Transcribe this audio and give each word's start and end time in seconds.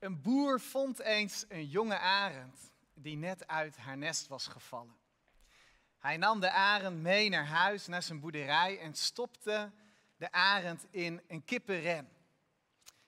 Een 0.00 0.22
boer 0.22 0.60
vond 0.60 0.98
eens 0.98 1.44
een 1.48 1.66
jonge 1.66 1.98
arend 1.98 2.72
die 2.94 3.16
net 3.16 3.46
uit 3.46 3.76
haar 3.76 3.96
nest 3.96 4.26
was 4.26 4.46
gevallen. 4.46 4.96
Hij 5.98 6.16
nam 6.16 6.40
de 6.40 6.50
arend 6.50 7.00
mee 7.00 7.28
naar 7.28 7.46
huis, 7.46 7.86
naar 7.86 8.02
zijn 8.02 8.20
boerderij 8.20 8.78
en 8.78 8.94
stopte 8.94 9.70
de 10.16 10.32
arend 10.32 10.86
in 10.90 11.22
een 11.28 11.44
kippenren. 11.44 12.08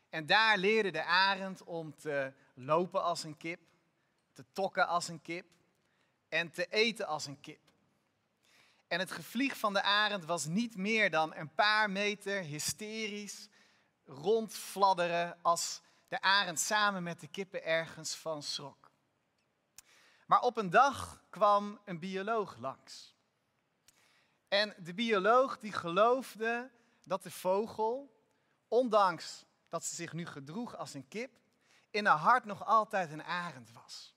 En 0.09 0.27
daar 0.27 0.59
leerde 0.59 0.91
de 0.91 1.05
arend 1.05 1.65
om 1.65 1.97
te 1.97 2.33
lopen 2.55 3.03
als 3.03 3.23
een 3.23 3.37
kip, 3.37 3.61
te 4.33 4.45
tokken 4.53 4.87
als 4.87 5.09
een 5.09 5.23
kip 5.23 5.47
en 6.29 6.51
te 6.51 6.67
eten 6.67 7.07
als 7.07 7.27
een 7.27 7.41
kip. 7.41 7.61
En 8.87 8.99
het 8.99 9.11
gevlieg 9.11 9.59
van 9.59 9.73
de 9.73 9.83
arend 9.83 10.25
was 10.25 10.45
niet 10.45 10.77
meer 10.77 11.11
dan 11.11 11.35
een 11.35 11.55
paar 11.55 11.91
meter 11.91 12.43
hysterisch 12.43 13.49
rondfladderen 14.05 15.39
als 15.43 15.83
de 16.13 16.21
arend 16.21 16.61
samen 16.61 17.03
met 17.03 17.21
de 17.21 17.27
kippen 17.27 17.65
ergens 17.65 18.15
van 18.15 18.43
schrok. 18.43 18.91
Maar 20.27 20.41
op 20.41 20.57
een 20.57 20.71
dag 20.71 21.25
kwam 21.31 21.81
een 21.85 21.99
bioloog 21.99 22.57
langs. 22.57 23.15
En 24.49 24.75
de 24.79 24.95
bioloog 24.95 25.59
die 25.59 25.73
geloofde 25.73 26.71
dat 27.03 27.23
de 27.23 27.31
vogel, 27.31 28.23
ondanks 28.69 29.45
dat 29.69 29.85
ze 29.85 29.95
zich 29.95 30.13
nu 30.13 30.27
gedroeg 30.27 30.77
als 30.77 30.95
een 30.95 31.09
kip, 31.09 31.31
in 31.91 32.07
haar 32.07 32.19
hart 32.19 32.45
nog 32.45 32.67
altijd 32.67 33.11
een 33.11 33.25
arend 33.25 33.73
was. 33.73 34.15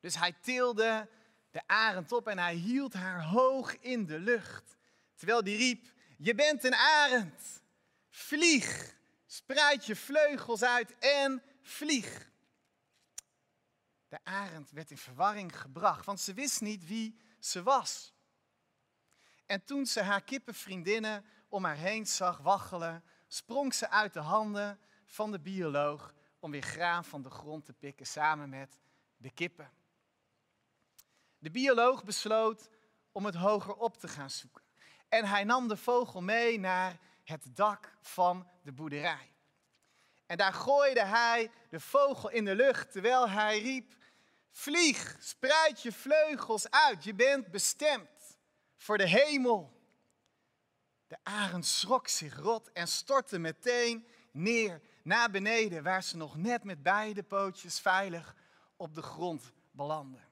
Dus 0.00 0.16
hij 0.16 0.32
tilde 0.32 1.08
de 1.50 1.62
arend 1.66 2.12
op 2.12 2.28
en 2.28 2.38
hij 2.38 2.54
hield 2.54 2.92
haar 2.92 3.24
hoog 3.24 3.78
in 3.78 4.06
de 4.06 4.18
lucht. 4.18 4.76
Terwijl 5.14 5.44
die 5.44 5.56
riep, 5.56 5.86
je 6.18 6.34
bent 6.34 6.64
een 6.64 6.74
arend, 6.74 7.62
vlieg, 8.08 8.98
spreid 9.30 9.86
je 9.86 9.96
vleugels 9.96 10.62
uit 10.62 10.98
en 10.98 11.42
vlieg. 11.62 12.30
De 14.08 14.18
arend 14.24 14.70
werd 14.70 14.90
in 14.90 14.98
verwarring 14.98 15.60
gebracht, 15.60 16.06
want 16.06 16.20
ze 16.20 16.34
wist 16.34 16.60
niet 16.60 16.86
wie 16.86 17.20
ze 17.38 17.62
was. 17.62 18.14
En 19.46 19.64
toen 19.64 19.86
ze 19.86 20.02
haar 20.02 20.22
kippenvriendinnen 20.22 21.24
om 21.48 21.64
haar 21.64 21.76
heen 21.76 22.06
zag 22.06 22.38
waggelen, 22.38 23.04
sprong 23.28 23.74
ze 23.74 23.90
uit 23.90 24.12
de 24.12 24.20
handen 24.20 24.80
van 25.06 25.30
de 25.30 25.40
bioloog 25.40 26.14
om 26.38 26.50
weer 26.50 26.62
graan 26.62 27.04
van 27.04 27.22
de 27.22 27.30
grond 27.30 27.64
te 27.64 27.72
pikken 27.72 28.06
samen 28.06 28.48
met 28.48 28.78
de 29.16 29.30
kippen. 29.30 29.70
De 31.38 31.50
bioloog 31.50 32.04
besloot 32.04 32.68
om 33.12 33.24
het 33.24 33.34
hoger 33.34 33.74
op 33.74 33.96
te 33.96 34.08
gaan 34.08 34.30
zoeken. 34.30 34.62
En 35.08 35.24
hij 35.24 35.44
nam 35.44 35.68
de 35.68 35.76
vogel 35.76 36.20
mee 36.22 36.58
naar 36.58 36.98
het 37.30 37.56
dak 37.56 37.96
van 38.00 38.48
de 38.62 38.72
boerderij. 38.72 39.32
En 40.26 40.36
daar 40.36 40.52
gooide 40.52 41.04
hij 41.04 41.50
de 41.70 41.80
vogel 41.80 42.30
in 42.30 42.44
de 42.44 42.54
lucht 42.54 42.92
terwijl 42.92 43.28
hij 43.28 43.60
riep: 43.60 43.96
Vlieg, 44.50 45.16
spreid 45.20 45.82
je 45.82 45.92
vleugels 45.92 46.70
uit, 46.70 47.04
je 47.04 47.14
bent 47.14 47.50
bestemd 47.50 48.38
voor 48.76 48.98
de 48.98 49.08
hemel. 49.08 49.78
De 51.06 51.18
arend 51.22 51.66
schrok 51.66 52.08
zich 52.08 52.38
rot 52.38 52.72
en 52.72 52.88
stortte 52.88 53.38
meteen 53.38 54.06
neer 54.32 54.80
naar 55.02 55.30
beneden, 55.30 55.82
waar 55.82 56.02
ze 56.02 56.16
nog 56.16 56.36
net 56.36 56.64
met 56.64 56.82
beide 56.82 57.22
pootjes 57.22 57.80
veilig 57.80 58.36
op 58.76 58.94
de 58.94 59.02
grond 59.02 59.52
belanden. 59.70 60.28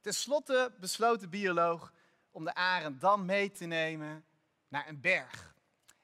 Ten 0.00 0.14
slotte 0.14 0.74
besloot 0.80 1.20
de 1.20 1.28
bioloog 1.28 1.92
om 2.30 2.44
de 2.44 2.54
arend 2.54 3.00
dan 3.00 3.24
mee 3.24 3.50
te 3.50 3.64
nemen 3.64 4.24
naar 4.70 4.88
een 4.88 5.00
berg. 5.00 5.54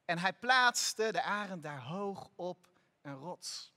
En 0.05 0.19
hij 0.19 0.33
plaatste 0.33 1.13
de 1.13 1.23
arend 1.23 1.63
daar 1.63 1.83
hoog 1.83 2.31
op 2.35 2.69
een 3.01 3.15
rots. 3.15 3.75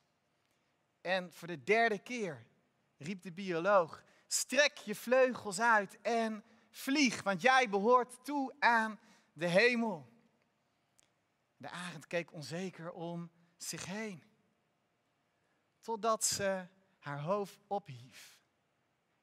En 1.01 1.33
voor 1.33 1.47
de 1.47 1.63
derde 1.63 1.99
keer 1.99 2.45
riep 2.97 3.21
de 3.21 3.31
bioloog: 3.31 4.03
Strek 4.27 4.77
je 4.77 4.95
vleugels 4.95 5.59
uit 5.59 6.01
en 6.01 6.43
vlieg, 6.69 7.23
want 7.23 7.41
jij 7.41 7.69
behoort 7.69 8.25
toe 8.25 8.55
aan 8.59 8.99
de 9.33 9.47
hemel. 9.47 10.09
De 11.57 11.69
arend 11.69 12.07
keek 12.07 12.33
onzeker 12.33 12.91
om 12.91 13.31
zich 13.57 13.85
heen, 13.85 14.23
totdat 15.79 16.23
ze 16.23 16.67
haar 16.99 17.21
hoofd 17.21 17.59
ophief 17.67 18.39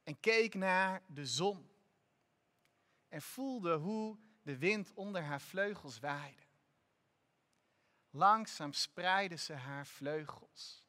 en 0.02 0.20
keek 0.20 0.54
naar 0.54 1.02
de 1.06 1.26
zon 1.26 1.70
en 3.08 3.22
voelde 3.22 3.74
hoe 3.74 4.18
de 4.46 4.58
wind 4.58 4.92
onder 4.94 5.22
haar 5.22 5.40
vleugels 5.40 5.98
waaide. 5.98 6.42
Langzaam 8.10 8.72
spreidde 8.72 9.36
ze 9.36 9.52
haar 9.52 9.86
vleugels. 9.86 10.84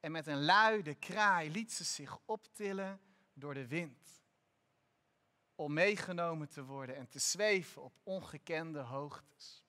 En 0.00 0.12
met 0.12 0.26
een 0.26 0.44
luide 0.44 0.94
kraai 0.94 1.50
liet 1.50 1.72
ze 1.72 1.84
zich 1.84 2.18
optillen 2.24 3.00
door 3.32 3.54
de 3.54 3.66
wind. 3.66 4.22
Om 5.54 5.72
meegenomen 5.72 6.48
te 6.48 6.64
worden 6.64 6.96
en 6.96 7.08
te 7.08 7.18
zweven 7.18 7.82
op 7.82 7.94
ongekende 8.02 8.80
hoogtes. 8.80 9.64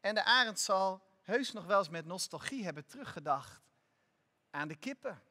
En 0.00 0.14
de 0.14 0.24
arend 0.24 0.60
zal 0.60 1.02
heus 1.22 1.52
nog 1.52 1.64
wel 1.64 1.78
eens 1.78 1.88
met 1.88 2.06
nostalgie 2.06 2.64
hebben 2.64 2.86
teruggedacht 2.86 3.62
aan 4.50 4.68
de 4.68 4.76
kippen. 4.76 5.22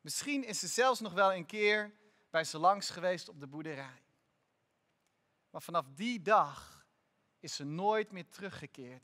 Misschien 0.00 0.44
is 0.44 0.58
ze 0.58 0.66
zelfs 0.66 1.00
nog 1.00 1.12
wel 1.12 1.34
een 1.34 1.46
keer 1.46 2.04
bij 2.36 2.44
ze 2.44 2.58
langs 2.58 2.90
geweest 2.90 3.28
op 3.28 3.40
de 3.40 3.46
boerderij. 3.46 4.02
Maar 5.50 5.62
vanaf 5.62 5.86
die 5.94 6.22
dag 6.22 6.86
is 7.38 7.54
ze 7.54 7.64
nooit 7.64 8.10
meer 8.10 8.28
teruggekeerd 8.28 9.02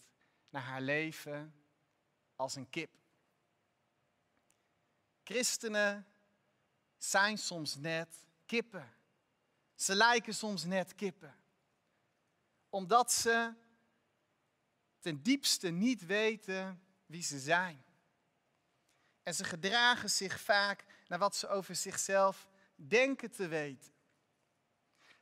naar 0.49 0.63
haar 0.63 0.81
leven 0.81 1.55
als 2.37 2.55
een 2.55 2.71
kip. 2.71 2.91
Christenen 5.25 6.07
zijn 6.97 7.39
soms 7.39 7.77
net 7.77 8.27
kippen. 8.47 8.95
Ze 9.75 9.95
lijken 9.95 10.35
soms 10.35 10.65
net 10.65 10.95
kippen. 10.95 11.35
Omdat 12.69 13.13
ze 13.13 13.55
ten 14.99 15.23
diepste 15.23 15.69
niet 15.69 16.07
weten 16.07 16.83
wie 17.07 17.23
ze 17.23 17.41
zijn. 17.41 17.85
En 19.23 19.35
ze 19.35 19.45
gedragen 19.45 20.11
zich 20.11 20.41
vaak 20.41 20.85
naar 21.09 21.19
wat 21.19 21.37
ze 21.37 21.49
over 21.49 21.77
zichzelf 21.77 22.51
denken 22.89 23.31
te 23.31 23.49
weten. 23.49 23.93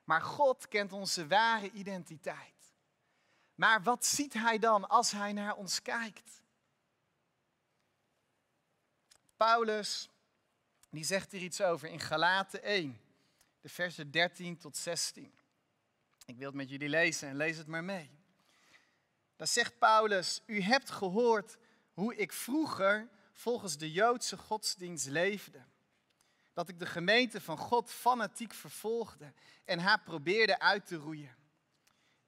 Maar 0.04 0.22
God 0.22 0.68
kent 0.68 0.92
onze 0.92 1.26
ware 1.26 1.70
identiteit. 1.70 2.74
Maar 3.54 3.82
wat 3.82 4.04
ziet 4.04 4.32
Hij 4.32 4.58
dan 4.58 4.88
als 4.88 5.10
Hij 5.10 5.32
naar 5.32 5.56
ons 5.56 5.82
kijkt? 5.82 6.42
Paulus, 9.36 10.10
die 10.90 11.04
zegt 11.04 11.32
hier 11.32 11.40
iets 11.42 11.60
over 11.60 11.88
in 11.88 12.00
Galaten 12.00 12.62
1, 12.62 13.00
de 13.60 13.68
versen 13.68 14.10
13 14.10 14.58
tot 14.58 14.76
16. 14.76 15.34
Ik 16.26 16.36
wil 16.36 16.46
het 16.46 16.56
met 16.56 16.70
jullie 16.70 16.88
lezen 16.88 17.28
en 17.28 17.36
lees 17.36 17.56
het 17.56 17.66
maar 17.66 17.84
mee. 17.84 18.10
Daar 19.36 19.46
zegt 19.46 19.78
Paulus, 19.78 20.42
u 20.46 20.60
hebt 20.60 20.90
gehoord 20.90 21.56
hoe 21.92 22.16
ik 22.16 22.32
vroeger 22.32 23.08
volgens 23.32 23.78
de 23.78 23.92
Joodse 23.92 24.36
godsdienst 24.36 25.06
leefde. 25.06 25.64
Dat 26.60 26.68
ik 26.68 26.78
de 26.78 26.86
gemeente 26.86 27.40
van 27.40 27.56
God 27.56 27.90
fanatiek 27.90 28.54
vervolgde 28.54 29.32
en 29.64 29.78
haar 29.78 30.00
probeerde 30.00 30.58
uit 30.58 30.86
te 30.86 30.96
roeien. 30.96 31.36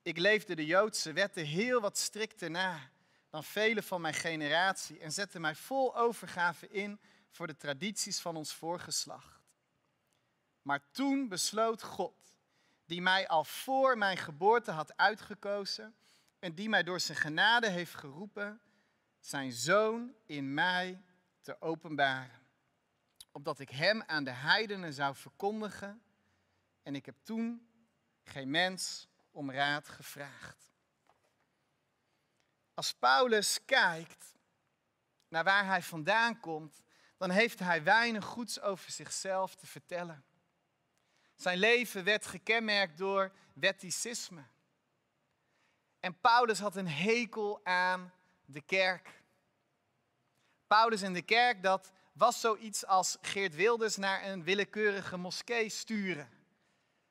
Ik 0.03 0.19
leefde 0.19 0.55
de 0.55 0.67
Joodse 0.67 1.13
wetten 1.13 1.45
heel 1.45 1.81
wat 1.81 1.99
strikter 1.99 2.51
na 2.51 2.91
dan 3.31 3.45
vele 3.45 3.83
van 3.83 4.01
mijn 4.01 4.15
generatie 4.15 4.99
en 4.99 5.13
zette 5.13 5.41
mij 5.41 5.55
vol 5.55 5.97
overgave 5.97 6.69
in 6.69 7.01
voor 7.31 7.47
de 7.47 7.57
tradities 7.57 8.21
van 8.21 8.37
ons 8.37 8.55
voorgeslacht. 8.55 9.41
Maar 10.63 10.91
toen 10.91 11.29
besloot 11.29 11.83
God, 11.83 12.37
die 12.87 13.03
mij 13.03 13.29
al 13.29 13.45
voor 13.45 13.99
mijn 13.99 14.17
geboorte 14.17 14.71
had 14.71 14.97
uitgekozen 14.97 15.95
en 16.39 16.55
die 16.55 16.69
mij 16.69 16.83
door 16.83 17.01
zijn 17.01 17.19
genade 17.19 17.69
heeft 17.69 17.95
geroepen, 17.95 18.61
zijn 19.21 19.53
zoon 19.53 20.15
in 20.27 20.55
mij 20.55 21.03
te 21.41 21.61
openbaren. 21.61 22.42
Opdat 23.33 23.59
ik 23.59 23.71
hem 23.71 24.03
aan 24.03 24.25
de 24.25 24.31
heidenen 24.31 24.93
zou 24.93 25.15
verkondigen. 25.15 26.03
En 26.83 26.95
ik 26.95 27.07
heb 27.07 27.17
toen 27.23 27.69
geen 28.25 28.51
mens 28.51 29.09
om 29.31 29.51
raad 29.51 29.89
gevraagd. 29.89 30.73
Als 32.75 32.95
Paulus 32.95 33.65
kijkt 33.65 34.35
naar 35.29 35.45
waar 35.45 35.67
hij 35.67 35.83
vandaan 35.83 36.41
komt, 36.41 36.83
dan 37.17 37.31
heeft 37.31 37.59
hij 37.59 37.83
weinig 37.83 38.25
goeds 38.25 38.61
over 38.61 38.91
zichzelf 38.91 39.55
te 39.55 39.67
vertellen. 39.67 40.25
Zijn 41.35 41.59
leven 41.59 42.05
werd 42.05 42.27
gekenmerkt 42.27 42.99
door 42.99 43.33
wetticisme. 43.55 44.45
En 46.01 46.21
Paulus 46.21 46.59
had 46.59 46.77
een 46.77 46.89
hekel 46.89 47.61
aan 47.65 48.13
de 48.45 48.61
kerk. 48.61 49.23
Paulus 50.67 51.03
in 51.03 51.13
de 51.13 51.23
kerk, 51.23 51.63
dat 51.63 51.93
was 52.13 52.41
zoiets 52.41 52.87
als 52.87 53.17
Geert 53.21 53.55
Wilders 53.55 53.97
naar 53.97 54.25
een 54.25 54.45
willekeurige 54.45 55.17
moskee 55.17 55.69
sturen. 55.69 56.31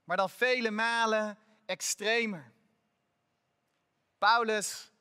Maar 0.03 0.17
dan 0.17 0.29
vele 0.29 0.71
malen 0.71 1.37
extremer. 1.65 2.51
Paulus 4.17 4.91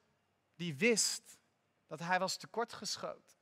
die 0.55 0.77
wist 0.77 1.39
dat 1.87 1.99
hij 1.99 2.19
was 2.19 2.37
tekortgeschoten. 2.37 3.39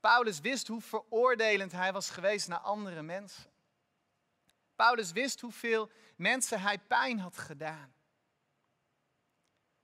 Paulus 0.00 0.40
wist 0.40 0.66
hoe 0.66 0.80
veroordelend 0.80 1.72
hij 1.72 1.92
was 1.92 2.10
geweest 2.10 2.48
naar 2.48 2.58
andere 2.58 3.02
mensen. 3.02 3.50
Paulus 4.76 5.12
wist 5.12 5.40
hoeveel 5.40 5.90
mensen 6.16 6.60
hij 6.60 6.78
pijn 6.78 7.18
had 7.18 7.38
gedaan. 7.38 7.94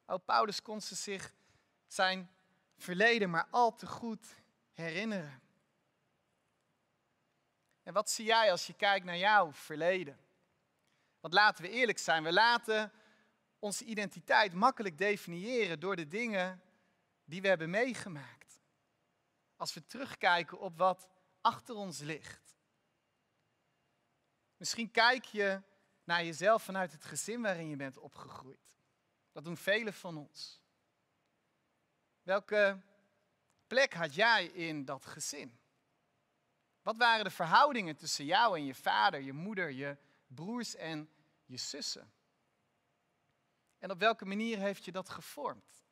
Oh, 0.07 0.25
Paulus 0.25 0.63
kon 0.63 0.81
ze 0.81 0.95
zich 0.95 1.35
zijn 1.87 2.31
verleden 2.77 3.31
maar 3.31 3.47
al 3.51 3.75
te 3.75 3.87
goed 3.87 4.27
herinneren. 4.73 5.43
En 7.85 7.93
wat 7.93 8.11
zie 8.11 8.25
jij 8.25 8.51
als 8.51 8.67
je 8.67 8.75
kijkt 8.75 9.05
naar 9.05 9.17
jouw 9.17 9.53
verleden? 9.53 10.19
Want 11.21 11.35
laten 11.35 11.65
we 11.65 11.71
eerlijk 11.71 11.99
zijn, 11.99 12.23
we 12.23 12.33
laten 12.33 12.93
onze 13.59 13.85
identiteit 13.85 14.53
makkelijk 14.53 14.99
definiëren 14.99 15.81
door 15.81 15.97
de 15.97 16.09
dingen 16.09 16.63
die 17.25 17.43
we 17.43 17.49
hebben 17.49 17.71
meegemaakt. 17.71 18.63
Als 19.57 19.75
we 19.75 19.87
terugkijken 19.87 20.59
op 20.59 20.77
wat 20.79 21.09
achter 21.41 21.75
ons 21.75 21.99
ligt. 21.99 22.57
Misschien 24.57 24.91
kijk 24.91 25.25
je 25.25 25.63
naar 26.05 26.25
jezelf 26.25 26.63
vanuit 26.63 26.93
het 26.93 27.05
gezin 27.05 27.43
waarin 27.43 27.69
je 27.69 27.77
bent 27.77 27.99
opgegroeid. 27.99 28.79
Dat 29.33 29.45
doen 29.45 29.57
velen 29.57 29.95
van 29.95 30.17
ons. 30.17 30.63
Welke 32.23 32.81
plek 33.67 33.93
had 33.93 34.15
jij 34.15 34.47
in 34.47 34.85
dat 34.85 35.07
gezin? 35.07 35.59
Wat 36.85 36.97
waren 36.97 37.25
de 37.25 37.31
verhoudingen 37.31 37.97
tussen 37.97 38.25
jou 38.25 38.57
en 38.57 38.65
je 38.65 38.75
vader, 38.75 39.21
je 39.21 39.33
moeder, 39.33 39.71
je 39.71 39.97
broers 40.27 40.75
en 40.75 41.11
je 41.45 41.57
zussen? 41.57 42.13
En 43.79 43.91
op 43.91 43.99
welke 43.99 44.25
manier 44.25 44.59
heeft 44.59 44.85
je 44.85 44.93
dat 44.93 45.09
gevormd? 45.09 45.85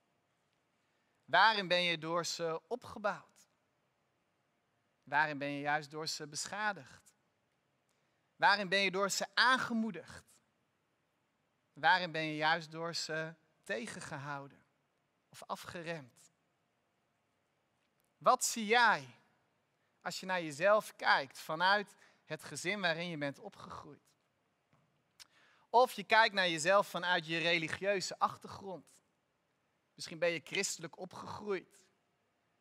Waarin 1.24 1.68
ben 1.68 1.82
je 1.82 1.98
door 1.98 2.26
ze 2.26 2.60
opgebouwd? 2.68 3.50
Waarin 5.02 5.38
ben 5.38 5.48
je 5.48 5.60
juist 5.60 5.90
door 5.90 6.06
ze 6.06 6.26
beschadigd? 6.26 7.14
Waarin 8.36 8.68
ben 8.68 8.80
je 8.80 8.90
door 8.90 9.10
ze 9.10 9.26
aangemoedigd? 9.34 10.40
Waarin 11.72 12.12
ben 12.12 12.22
je 12.22 12.36
juist 12.36 12.70
door 12.70 12.94
ze 12.94 13.34
tegengehouden 13.62 14.66
of 15.28 15.42
afgeremd? 15.42 16.32
Wat 18.18 18.44
zie 18.44 18.66
jij 18.66 19.21
als 20.02 20.20
je 20.20 20.26
naar 20.26 20.43
jezelf 20.43 20.96
kijkt 20.96 21.38
vanuit 21.38 21.94
het 22.25 22.44
gezin 22.44 22.81
waarin 22.81 23.08
je 23.08 23.19
bent 23.19 23.38
opgegroeid? 23.38 24.12
Of 25.70 25.93
je 25.93 26.04
kijkt 26.04 26.34
naar 26.34 26.49
jezelf 26.49 26.88
vanuit 26.88 27.26
je 27.26 27.38
religieuze 27.38 28.19
achtergrond. 28.19 28.87
Misschien 29.94 30.19
ben 30.19 30.31
je 30.31 30.40
christelijk 30.44 30.99
opgegroeid. 30.99 31.78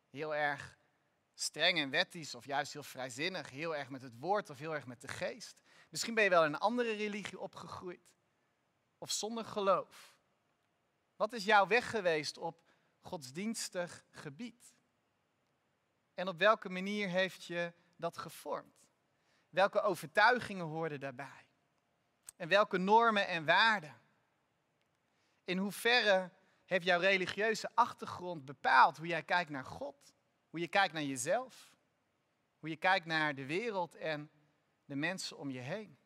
Heel 0.10 0.36
erg 0.36 0.78
streng 1.34 1.78
en 1.78 1.90
wettisch 1.90 2.36
of 2.36 2.46
juist 2.46 2.74
heel 2.74 2.84
vrijzinnig. 2.84 3.50
Heel 3.50 3.76
erg 3.76 3.90
met 3.90 4.02
het 4.02 4.20
woord 4.20 4.50
of 4.50 4.58
heel 4.58 4.74
erg 4.74 4.86
met 4.86 5.02
de 5.02 5.08
geest. 5.08 5.62
Misschien 5.90 6.14
ben 6.14 6.24
je 6.24 6.30
wel 6.30 6.46
in 6.46 6.54
een 6.54 6.60
andere 6.60 6.94
religie 6.94 7.40
opgegroeid. 7.40 8.12
Of 8.98 9.12
zonder 9.12 9.46
geloof. 9.46 10.16
Wat 11.16 11.34
is 11.34 11.44
jouw 11.44 11.68
weg 11.68 11.90
geweest 11.90 12.38
op 12.38 12.64
godsdienstig 13.00 14.06
gebied? 14.12 14.76
En 16.22 16.28
op 16.28 16.38
welke 16.38 16.70
manier 16.70 17.10
heeft 17.10 17.44
je 17.44 17.74
dat 17.96 18.18
gevormd? 18.18 18.88
Welke 19.50 19.82
overtuigingen 19.82 20.66
hoorden 20.66 21.00
daarbij? 21.00 21.46
En 22.36 22.48
welke 22.48 22.78
normen 22.78 23.28
en 23.28 23.46
waarden? 23.46 24.02
In 25.44 25.58
hoeverre 25.58 26.32
heeft 26.66 26.86
jouw 26.86 27.00
religieuze 27.00 27.70
achtergrond 27.74 28.46
bepaald 28.46 28.98
hoe 28.98 29.08
jij 29.08 29.24
kijkt 29.24 29.50
naar 29.50 29.66
God? 29.66 30.14
Hoe 30.50 30.60
je 30.60 30.68
kijkt 30.68 30.94
naar 30.94 31.04
jezelf? 31.04 31.72
Hoe 32.60 32.70
je 32.70 32.78
kijkt 32.78 33.06
naar 33.06 33.36
de 33.36 33.46
wereld 33.46 33.96
en 33.96 34.32
de 34.86 34.96
mensen 34.96 35.38
om 35.38 35.52
je 35.52 35.60
heen? 35.60 35.98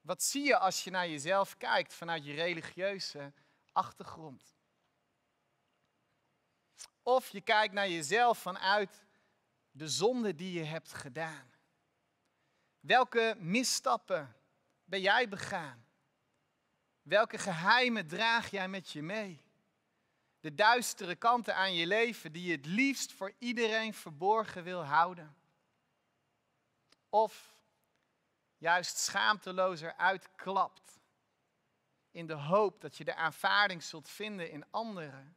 Wat 0.00 0.22
zie 0.22 0.44
je 0.44 0.58
als 0.58 0.84
je 0.84 0.90
naar 0.90 1.08
jezelf 1.08 1.56
kijkt 1.56 1.94
vanuit 1.94 2.24
je 2.24 2.34
religieuze 2.34 3.32
achtergrond? 3.72 4.57
Of 7.08 7.28
je 7.28 7.40
kijkt 7.40 7.74
naar 7.74 7.88
jezelf 7.88 8.38
vanuit 8.38 9.04
de 9.70 9.88
zonde 9.88 10.34
die 10.34 10.52
je 10.52 10.64
hebt 10.64 10.92
gedaan. 10.92 11.52
Welke 12.80 13.34
misstappen 13.38 14.36
ben 14.84 15.00
jij 15.00 15.28
begaan? 15.28 15.86
Welke 17.02 17.38
geheimen 17.38 18.06
draag 18.06 18.50
jij 18.50 18.68
met 18.68 18.90
je 18.90 19.02
mee? 19.02 19.42
De 20.40 20.54
duistere 20.54 21.14
kanten 21.14 21.54
aan 21.54 21.74
je 21.74 21.86
leven 21.86 22.32
die 22.32 22.44
je 22.44 22.56
het 22.56 22.66
liefst 22.66 23.12
voor 23.12 23.32
iedereen 23.38 23.94
verborgen 23.94 24.64
wil 24.64 24.84
houden. 24.84 25.36
Of 27.08 27.56
juist 28.56 28.96
schaamtelozer 28.96 29.94
uitklapt 29.96 31.00
in 32.10 32.26
de 32.26 32.34
hoop 32.34 32.80
dat 32.80 32.96
je 32.96 33.04
de 33.04 33.14
aanvaarding 33.14 33.82
zult 33.82 34.08
vinden 34.08 34.50
in 34.50 34.70
anderen 34.70 35.36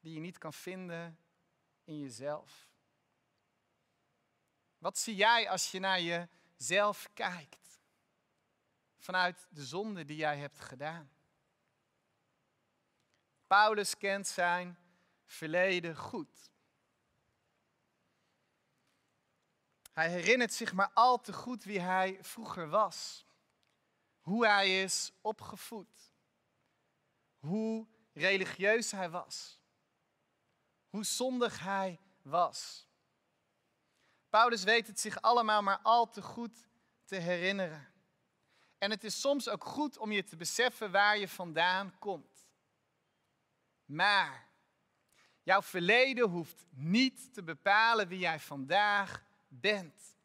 die 0.00 0.14
je 0.14 0.20
niet 0.20 0.38
kan 0.38 0.52
vinden 0.52 1.18
in 1.84 1.98
jezelf. 1.98 2.68
Wat 4.78 4.98
zie 4.98 5.14
jij 5.14 5.50
als 5.50 5.70
je 5.70 5.78
naar 5.78 6.00
jezelf 6.00 7.08
kijkt? 7.14 7.66
vanuit 9.06 9.46
de 9.50 9.64
zonde 9.64 10.04
die 10.04 10.16
jij 10.16 10.38
hebt 10.38 10.60
gedaan. 10.60 11.10
Paulus 13.46 13.96
kent 13.96 14.26
zijn 14.26 14.78
verleden 15.24 15.96
goed. 15.96 16.50
Hij 19.92 20.10
herinnert 20.10 20.52
zich 20.52 20.72
maar 20.72 20.90
al 20.94 21.20
te 21.20 21.32
goed 21.32 21.64
wie 21.64 21.80
hij 21.80 22.18
vroeger 22.20 22.68
was. 22.68 23.26
Hoe 24.20 24.46
hij 24.46 24.82
is 24.82 25.12
opgevoed. 25.20 26.12
Hoe 27.38 27.86
religieus 28.12 28.90
hij 28.90 29.10
was. 29.10 29.55
Hoe 30.96 31.04
zondig 31.04 31.60
hij 31.60 32.00
was. 32.22 32.88
Paulus 34.28 34.64
weet 34.64 34.86
het 34.86 35.00
zich 35.00 35.22
allemaal 35.22 35.62
maar 35.62 35.78
al 35.82 36.10
te 36.10 36.22
goed 36.22 36.68
te 37.04 37.16
herinneren. 37.16 37.88
En 38.78 38.90
het 38.90 39.04
is 39.04 39.20
soms 39.20 39.48
ook 39.48 39.64
goed 39.64 39.98
om 39.98 40.12
je 40.12 40.24
te 40.24 40.36
beseffen 40.36 40.90
waar 40.90 41.18
je 41.18 41.28
vandaan 41.28 41.98
komt. 41.98 42.48
Maar 43.84 44.48
jouw 45.42 45.62
verleden 45.62 46.28
hoeft 46.28 46.66
niet 46.70 47.34
te 47.34 47.42
bepalen 47.42 48.08
wie 48.08 48.18
jij 48.18 48.40
vandaag 48.40 49.24
bent. 49.48 50.16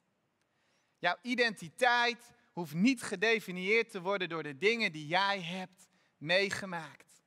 Jouw 0.99 1.17
identiteit 1.21 2.31
hoeft 2.51 2.73
niet 2.73 3.01
gedefinieerd 3.01 3.91
te 3.91 4.01
worden 4.01 4.29
door 4.29 4.43
de 4.43 4.57
dingen 4.57 4.91
die 4.91 5.07
jij 5.07 5.41
hebt 5.41 5.87
meegemaakt. 6.17 7.23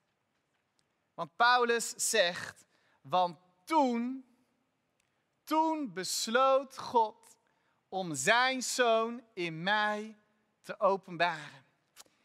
Want 1.14 1.36
Paulus 1.36 1.88
zegt, 1.88 2.64
want 3.08 3.38
toen, 3.64 4.24
toen 5.44 5.92
besloot 5.92 6.78
God 6.78 7.36
om 7.88 8.14
zijn 8.14 8.62
zoon 8.62 9.22
in 9.34 9.62
mij 9.62 10.16
te 10.62 10.80
openbaren. 10.80 11.64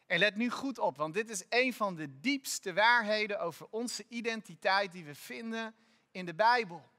En 0.06 0.20
let 0.20 0.36
nu 0.36 0.50
goed 0.50 0.80
op, 0.80 0.98
want 0.98 1.14
dit 1.14 1.30
is 1.30 1.44
een 1.50 1.74
van 1.74 1.96
de 1.96 2.20
diepste 2.20 2.74
waarheden 2.74 3.40
over 3.40 3.68
onze 3.70 4.06
identiteit 4.08 4.92
die 4.92 5.06
we 5.06 5.16
vinden 5.16 5.76
in 6.12 6.26
de 6.26 6.36
Bijbel. 6.36 6.90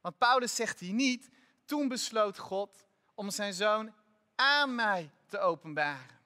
Want 0.00 0.18
Paulus 0.18 0.54
zegt 0.54 0.80
hier 0.80 0.92
niet, 0.92 1.28
toen 1.64 1.88
besloot 1.88 2.38
God 2.38 2.86
om 3.14 3.30
zijn 3.30 3.54
zoon 3.54 3.94
aan 4.34 4.74
mij 4.74 5.10
te 5.26 5.38
openbaren. 5.38 6.20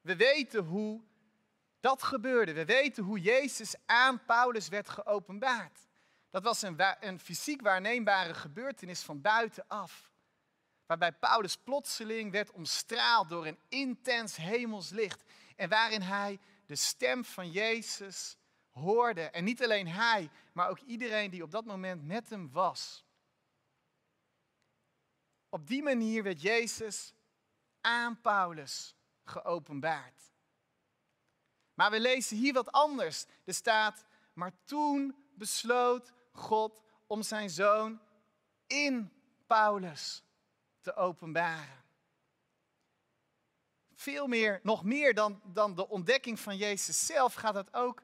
We 0.00 0.16
weten 0.16 0.64
hoe 0.64 1.02
dat 1.80 2.02
gebeurde. 2.02 2.52
We 2.52 2.64
weten 2.64 3.04
hoe 3.04 3.20
Jezus 3.20 3.74
aan 3.86 4.24
Paulus 4.24 4.68
werd 4.68 4.88
geopenbaard. 4.88 5.78
Dat 6.30 6.42
was 6.42 6.62
een, 6.62 6.80
een 7.00 7.20
fysiek 7.20 7.60
waarneembare 7.60 8.34
gebeurtenis 8.34 9.02
van 9.02 9.20
buitenaf 9.20 10.08
waarbij 10.88 11.12
Paulus 11.12 11.56
plotseling 11.56 12.32
werd 12.32 12.50
omstraald 12.50 13.28
door 13.28 13.46
een 13.46 13.58
intens 13.68 14.36
hemels 14.36 14.90
licht 14.90 15.22
en 15.56 15.68
waarin 15.68 16.02
hij 16.02 16.38
de 16.66 16.76
stem 16.76 17.24
van 17.24 17.50
Jezus 17.50 18.36
hoorde. 18.70 19.22
En 19.22 19.44
niet 19.44 19.62
alleen 19.62 19.88
hij, 19.88 20.30
maar 20.52 20.68
ook 20.68 20.78
iedereen 20.78 21.30
die 21.30 21.42
op 21.42 21.50
dat 21.50 21.64
moment 21.64 22.06
met 22.06 22.30
hem 22.30 22.50
was. 22.50 23.04
Op 25.48 25.66
die 25.66 25.82
manier 25.82 26.22
werd 26.22 26.42
Jezus 26.42 27.14
aan 27.80 28.20
Paulus 28.20 28.94
geopenbaard. 29.24 30.32
Maar 31.78 31.90
we 31.90 32.00
lezen 32.00 32.36
hier 32.36 32.52
wat 32.52 32.72
anders. 32.72 33.26
Er 33.44 33.54
staat, 33.54 34.04
maar 34.32 34.52
toen 34.64 35.16
besloot 35.34 36.12
God 36.32 36.82
om 37.06 37.22
zijn 37.22 37.50
zoon 37.50 38.00
in 38.66 39.12
Paulus 39.46 40.22
te 40.80 40.94
openbaren. 40.94 41.84
Veel 43.94 44.26
meer, 44.26 44.60
nog 44.62 44.84
meer 44.84 45.14
dan, 45.14 45.40
dan 45.44 45.74
de 45.74 45.88
ontdekking 45.88 46.40
van 46.40 46.56
Jezus 46.56 47.06
zelf, 47.06 47.34
gaat 47.34 47.54
het 47.54 47.74
ook 47.74 48.02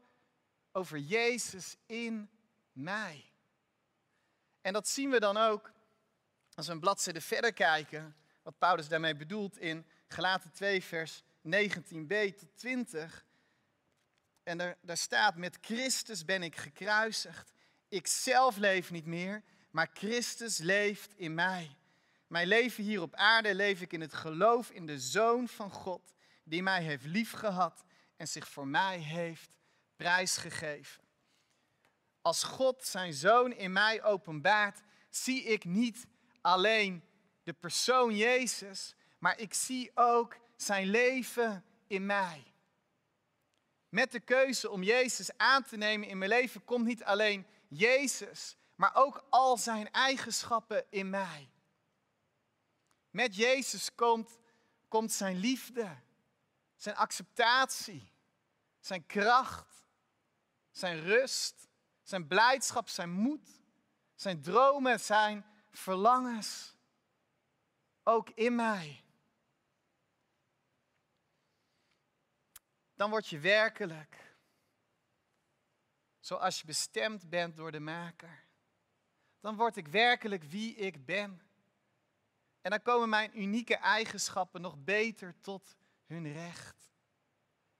over 0.73 0.99
Jezus 0.99 1.76
in 1.87 2.31
mij. 2.73 3.25
En 4.61 4.73
dat 4.73 4.88
zien 4.88 5.11
we 5.11 5.21
dan 5.21 5.37
ook 5.37 5.73
als 6.54 6.66
we 6.66 6.73
een 6.73 6.81
bladzijde 6.81 7.21
verder 7.21 7.52
kijken, 7.52 8.16
wat 8.43 8.59
Paulus 8.59 8.88
daarmee 8.88 9.16
bedoelt 9.16 9.59
in 9.59 9.87
Galaten 10.09 10.52
2, 10.52 10.85
vers 10.85 11.23
19b 11.23 12.37
tot 12.37 12.57
20. 12.57 13.25
En 14.45 14.59
daar, 14.59 14.77
daar 14.81 14.97
staat, 14.97 15.37
met 15.37 15.59
Christus 15.61 16.25
ben 16.25 16.43
ik 16.43 16.57
gekruisigd. 16.57 17.53
Ik 17.89 18.07
zelf 18.07 18.57
leef 18.57 18.91
niet 18.91 19.07
meer, 19.07 19.43
maar 19.71 19.91
Christus 19.95 20.59
leeft 20.59 21.15
in 21.17 21.35
mij. 21.35 21.77
Mijn 22.27 22.47
leven 22.47 22.85
hier 22.85 23.03
op 23.03 23.15
aarde 23.15 23.55
leef 23.55 23.81
ik 23.81 23.93
in 23.93 24.01
het 24.01 24.15
geloof 24.15 24.71
in 24.71 24.87
de 24.87 24.99
Zoon 24.99 25.49
van 25.49 25.71
God, 25.71 26.13
die 26.45 26.63
mij 26.63 26.83
heeft 26.83 27.05
liefgehad 27.05 27.85
en 28.17 28.29
zich 28.29 28.49
voor 28.49 28.67
mij 28.67 28.99
heeft 28.99 29.57
prijsgegeven. 29.97 31.03
Als 32.23 32.43
God 32.43 32.85
zijn 32.85 33.15
Zoon 33.15 33.53
in 33.53 33.73
mij 33.73 34.03
openbaart, 34.03 34.81
zie 35.11 35.43
ik 35.43 35.65
niet 35.65 36.07
alleen 36.41 37.05
de 37.43 37.53
persoon 37.53 38.17
Jezus, 38.17 38.95
maar 39.19 39.39
ik 39.39 39.55
zie 39.55 39.91
ook 39.95 40.37
zijn 40.57 40.87
leven 40.87 41.65
in 41.87 42.07
mij. 42.07 42.54
Met 43.95 44.13
de 44.13 44.21
keuze 44.21 44.71
om 44.71 44.83
Jezus 44.83 45.37
aan 45.37 45.63
te 45.63 45.77
nemen 45.77 46.09
in 46.09 46.19
mijn 46.19 46.31
leven 46.31 46.65
komt 46.65 46.85
niet 46.85 47.05
alleen 47.05 47.47
Jezus, 47.69 48.57
maar 48.75 48.95
ook 48.95 49.25
al 49.31 49.57
zijn 49.57 49.91
eigenschappen 49.91 50.85
in 50.91 51.11
mij. 51.11 51.51
Met 53.11 53.37
Jezus 53.37 53.95
komt, 53.95 54.39
komt 54.89 55.13
zijn 55.13 55.37
liefde, 55.37 55.97
zijn 56.77 56.97
acceptatie, 56.97 58.13
zijn 58.81 59.07
kracht, 59.07 59.87
zijn 60.71 61.01
rust, 61.01 61.69
zijn 62.03 62.27
blijdschap, 62.27 62.89
zijn 62.89 63.11
moed, 63.11 63.61
zijn 64.15 64.43
dromen, 64.43 65.01
zijn 65.01 65.47
verlangens. 65.71 66.75
Ook 68.03 68.31
in 68.31 68.55
mij. 68.55 69.04
Dan 72.95 73.11
word 73.11 73.29
je 73.29 73.39
werkelijk 73.39 74.35
zoals 76.21 76.61
je 76.61 76.67
bestemd 76.67 77.29
bent 77.29 77.57
door 77.57 77.73
de 77.73 77.81
Maker. 77.81 78.45
Dan 79.41 79.57
word 79.57 79.77
ik 79.77 79.89
werkelijk 79.89 80.43
wie 80.43 80.75
ik 80.75 81.05
ben. 81.05 81.43
En 82.61 82.71
dan 82.71 82.83
komen 82.83 83.09
mijn 83.09 83.41
unieke 83.41 83.77
eigenschappen 83.77 84.61
nog 84.61 84.85
beter 84.85 85.41
tot 85.41 85.77
hun 86.07 86.33
recht. 86.33 86.93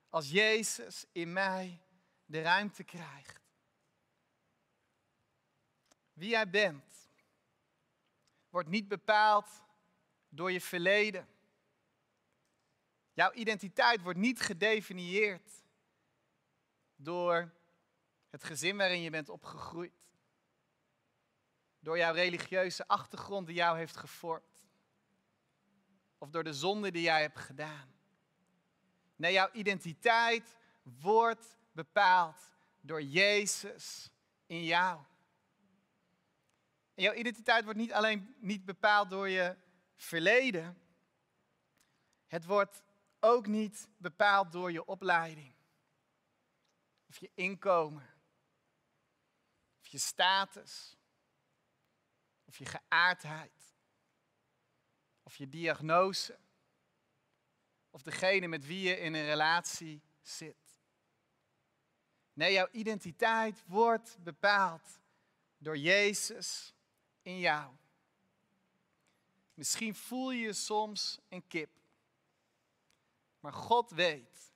Als 0.09 0.31
Jezus 0.31 1.05
in 1.13 1.33
mij 1.33 1.83
de 2.25 2.43
ruimte 2.43 2.85
krijgt. 2.85 3.43
Wie 6.13 6.29
jij 6.29 6.51
bent, 6.51 7.09
wordt 8.49 8.69
niet 8.69 8.89
bepaald 8.89 9.63
door 10.29 10.53
je 10.53 10.61
verleden. 10.61 11.29
Jouw 13.15 13.33
identiteit 13.33 14.01
wordt 14.03 14.19
niet 14.19 14.41
gedefinieerd 14.41 15.65
door 16.97 17.53
het 18.31 18.45
gezin 18.45 18.77
waarin 18.77 19.01
je 19.01 19.11
bent 19.11 19.29
opgegroeid. 19.29 20.13
Door 21.79 21.99
jouw 21.99 22.13
religieuze 22.13 22.89
achtergrond 22.89 23.47
die 23.47 23.57
jou 23.57 23.77
heeft 23.79 23.97
gevormd. 23.97 24.69
Of 26.19 26.31
door 26.31 26.45
de 26.45 26.55
zonde 26.55 26.91
die 26.91 27.03
jij 27.03 27.21
hebt 27.21 27.39
gedaan. 27.39 27.95
Nee, 29.17 29.33
jouw 29.33 29.49
identiteit 29.53 30.57
wordt 30.83 31.57
bepaald 31.73 32.51
door 32.81 33.03
Jezus 33.03 34.11
in 34.47 34.65
jou. 34.65 35.01
En 36.95 37.03
jouw 37.03 37.15
identiteit 37.15 37.65
wordt 37.65 37.79
niet 37.79 37.93
alleen 37.93 38.35
niet 38.39 38.65
bepaald 38.65 39.11
door 39.11 39.29
je 39.29 39.57
verleden. 39.97 40.79
Het 42.27 42.45
wordt 42.45 42.83
ook 43.25 43.47
niet 43.47 43.89
bepaald 43.97 44.53
door 44.53 44.73
je 44.73 44.85
opleiding. 44.85 45.55
Of 47.09 47.19
je 47.19 47.31
inkomen. 47.35 48.15
Of 49.81 49.87
je 49.87 49.99
status. 49.99 50.97
Of 52.45 52.59
je 52.59 52.65
geaardheid. 52.65 53.75
Of 55.23 55.37
je 55.37 55.49
diagnose. 55.49 56.39
Of 57.91 58.03
degene 58.03 58.47
met 58.47 58.67
wie 58.67 58.89
je 58.89 58.99
in 58.99 59.15
een 59.15 59.25
relatie 59.25 60.03
zit. 60.23 60.79
Nee, 62.33 62.53
jouw 62.53 62.69
identiteit 62.71 63.63
wordt 63.67 64.17
bepaald 64.21 65.01
door 65.59 65.77
Jezus 65.77 66.75
in 67.23 67.39
jou. 67.39 67.75
Misschien 69.55 69.95
voel 69.95 70.31
je 70.31 70.41
je 70.41 70.53
soms 70.53 71.19
een 71.29 71.47
kip. 71.47 71.84
Maar 73.45 73.53
God 73.53 73.91
weet 73.91 74.53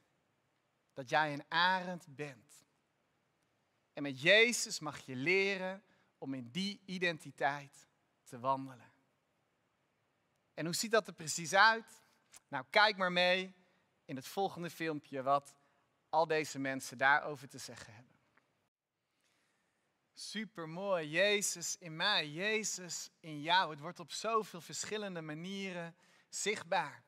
dat 0.92 1.08
jij 1.08 1.32
een 1.32 1.44
arend 1.48 2.06
bent. 2.14 2.64
En 3.92 4.02
met 4.02 4.20
Jezus 4.20 4.78
mag 4.78 4.98
je 4.98 5.16
leren 5.16 5.82
om 6.18 6.34
in 6.34 6.50
die 6.50 6.80
identiteit 6.84 7.86
te 8.24 8.38
wandelen. 8.38 8.92
En 10.54 10.64
hoe 10.64 10.74
ziet 10.74 10.90
dat 10.90 11.06
er 11.06 11.12
precies 11.12 11.54
uit? 11.54 12.02
Nou, 12.48 12.64
kijk 12.70 12.96
maar 12.96 13.12
mee 13.12 13.54
in 14.04 14.16
het 14.16 14.26
volgende 14.26 14.70
filmpje 14.70 15.22
wat 15.22 15.54
al 16.08 16.26
deze 16.26 16.58
mensen 16.58 16.98
daarover 16.98 17.48
te 17.48 17.58
zeggen 17.58 17.94
hebben. 17.94 18.18
Super 20.14 20.68
mooi. 20.68 21.08
Jezus 21.08 21.76
in 21.78 21.96
mij, 21.96 22.28
Jezus 22.28 23.10
in 23.20 23.40
jou. 23.40 23.70
Het 23.70 23.80
wordt 23.80 24.00
op 24.00 24.12
zoveel 24.12 24.60
verschillende 24.60 25.20
manieren 25.20 25.96
zichtbaar. 26.28 27.06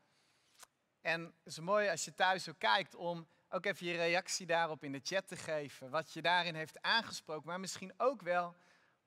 En 1.01 1.23
het 1.23 1.47
is 1.47 1.59
mooi 1.59 1.89
als 1.89 2.05
je 2.05 2.15
thuis 2.15 2.45
zo 2.45 2.53
kijkt 2.59 2.95
om 2.95 3.29
ook 3.49 3.65
even 3.67 3.87
je 3.87 3.97
reactie 3.97 4.47
daarop 4.47 4.85
in 4.85 4.93
de 4.93 5.01
chat 5.03 5.29
te 5.29 5.37
geven. 5.37 5.91
Wat 5.91 6.13
je 6.13 6.23
daarin 6.23 6.55
heeft 6.55 6.83
aangesproken, 6.83 7.47
maar 7.49 7.61
misschien 7.61 7.93
ook 7.97 8.23
wel 8.23 8.57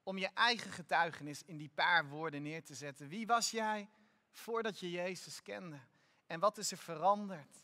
om 0.03 0.17
je 0.17 0.29
eigen 0.33 0.71
getuigenis 0.71 1.43
in 1.43 1.57
die 1.57 1.71
paar 1.75 2.07
woorden 2.07 2.41
neer 2.41 2.63
te 2.63 2.75
zetten. 2.75 3.07
Wie 3.07 3.27
was 3.27 3.51
jij 3.51 3.89
voordat 4.31 4.79
je 4.79 4.91
Jezus 4.91 5.41
kende? 5.41 5.79
En 6.25 6.39
wat 6.39 6.57
is 6.57 6.71
er 6.71 6.77
veranderd 6.77 7.63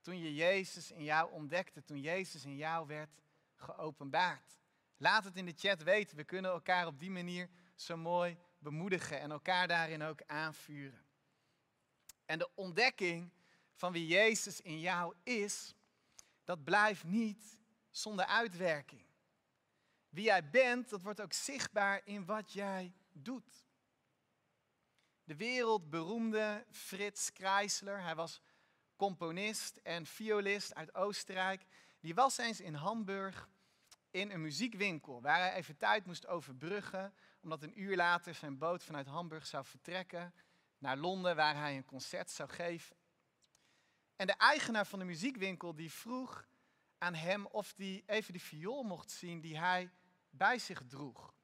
toen 0.00 0.18
je 0.18 0.34
Jezus 0.34 0.90
in 0.90 1.04
jou 1.04 1.32
ontdekte, 1.32 1.84
toen 1.84 2.00
Jezus 2.00 2.44
in 2.44 2.56
jou 2.56 2.86
werd 2.86 3.20
geopenbaard? 3.56 4.58
Laat 4.96 5.24
het 5.24 5.36
in 5.36 5.46
de 5.46 5.54
chat 5.56 5.82
weten. 5.82 6.16
We 6.16 6.24
kunnen 6.24 6.50
elkaar 6.50 6.86
op 6.86 6.98
die 6.98 7.10
manier 7.10 7.48
zo 7.74 7.96
mooi 7.96 8.38
bemoedigen 8.58 9.20
en 9.20 9.30
elkaar 9.30 9.68
daarin 9.68 10.02
ook 10.02 10.22
aanvuren. 10.26 11.06
En 12.26 12.38
de 12.38 12.50
ontdekking 12.54 13.30
van 13.78 13.92
wie 13.92 14.06
Jezus 14.06 14.60
in 14.60 14.80
jou 14.80 15.14
is, 15.22 15.74
dat 16.44 16.64
blijft 16.64 17.04
niet 17.04 17.58
zonder 17.90 18.26
uitwerking. 18.26 19.06
Wie 20.08 20.24
jij 20.24 20.50
bent, 20.50 20.88
dat 20.88 21.02
wordt 21.02 21.20
ook 21.20 21.32
zichtbaar 21.32 22.00
in 22.04 22.24
wat 22.24 22.52
jij 22.52 22.92
doet. 23.12 23.66
De 25.24 25.36
wereldberoemde 25.36 26.66
Frits 26.70 27.32
Kreisler, 27.32 28.02
hij 28.02 28.14
was 28.14 28.40
componist 28.96 29.76
en 29.76 30.06
violist 30.06 30.74
uit 30.74 30.94
Oostenrijk, 30.94 31.64
die 32.00 32.14
was 32.14 32.38
eens 32.38 32.60
in 32.60 32.74
Hamburg 32.74 33.48
in 34.10 34.30
een 34.30 34.42
muziekwinkel 34.42 35.20
waar 35.22 35.38
hij 35.38 35.52
even 35.52 35.76
tijd 35.76 36.06
moest 36.06 36.26
overbruggen, 36.26 37.14
omdat 37.40 37.62
een 37.62 37.80
uur 37.80 37.96
later 37.96 38.34
zijn 38.34 38.58
boot 38.58 38.84
vanuit 38.84 39.06
Hamburg 39.06 39.46
zou 39.46 39.64
vertrekken 39.64 40.34
naar 40.78 40.96
Londen 40.96 41.36
waar 41.36 41.56
hij 41.56 41.76
een 41.76 41.84
concert 41.84 42.30
zou 42.30 42.48
geven. 42.48 42.97
En 44.18 44.26
de 44.26 44.32
eigenaar 44.32 44.86
van 44.86 44.98
de 44.98 45.04
muziekwinkel 45.04 45.74
die 45.74 45.92
vroeg 45.92 46.48
aan 46.98 47.14
hem 47.14 47.46
of 47.46 47.74
hij 47.76 48.02
even 48.06 48.32
de 48.32 48.40
viool 48.40 48.82
mocht 48.82 49.10
zien 49.10 49.40
die 49.40 49.58
hij 49.58 49.90
bij 50.30 50.58
zich 50.58 50.82
droeg. 50.86 51.34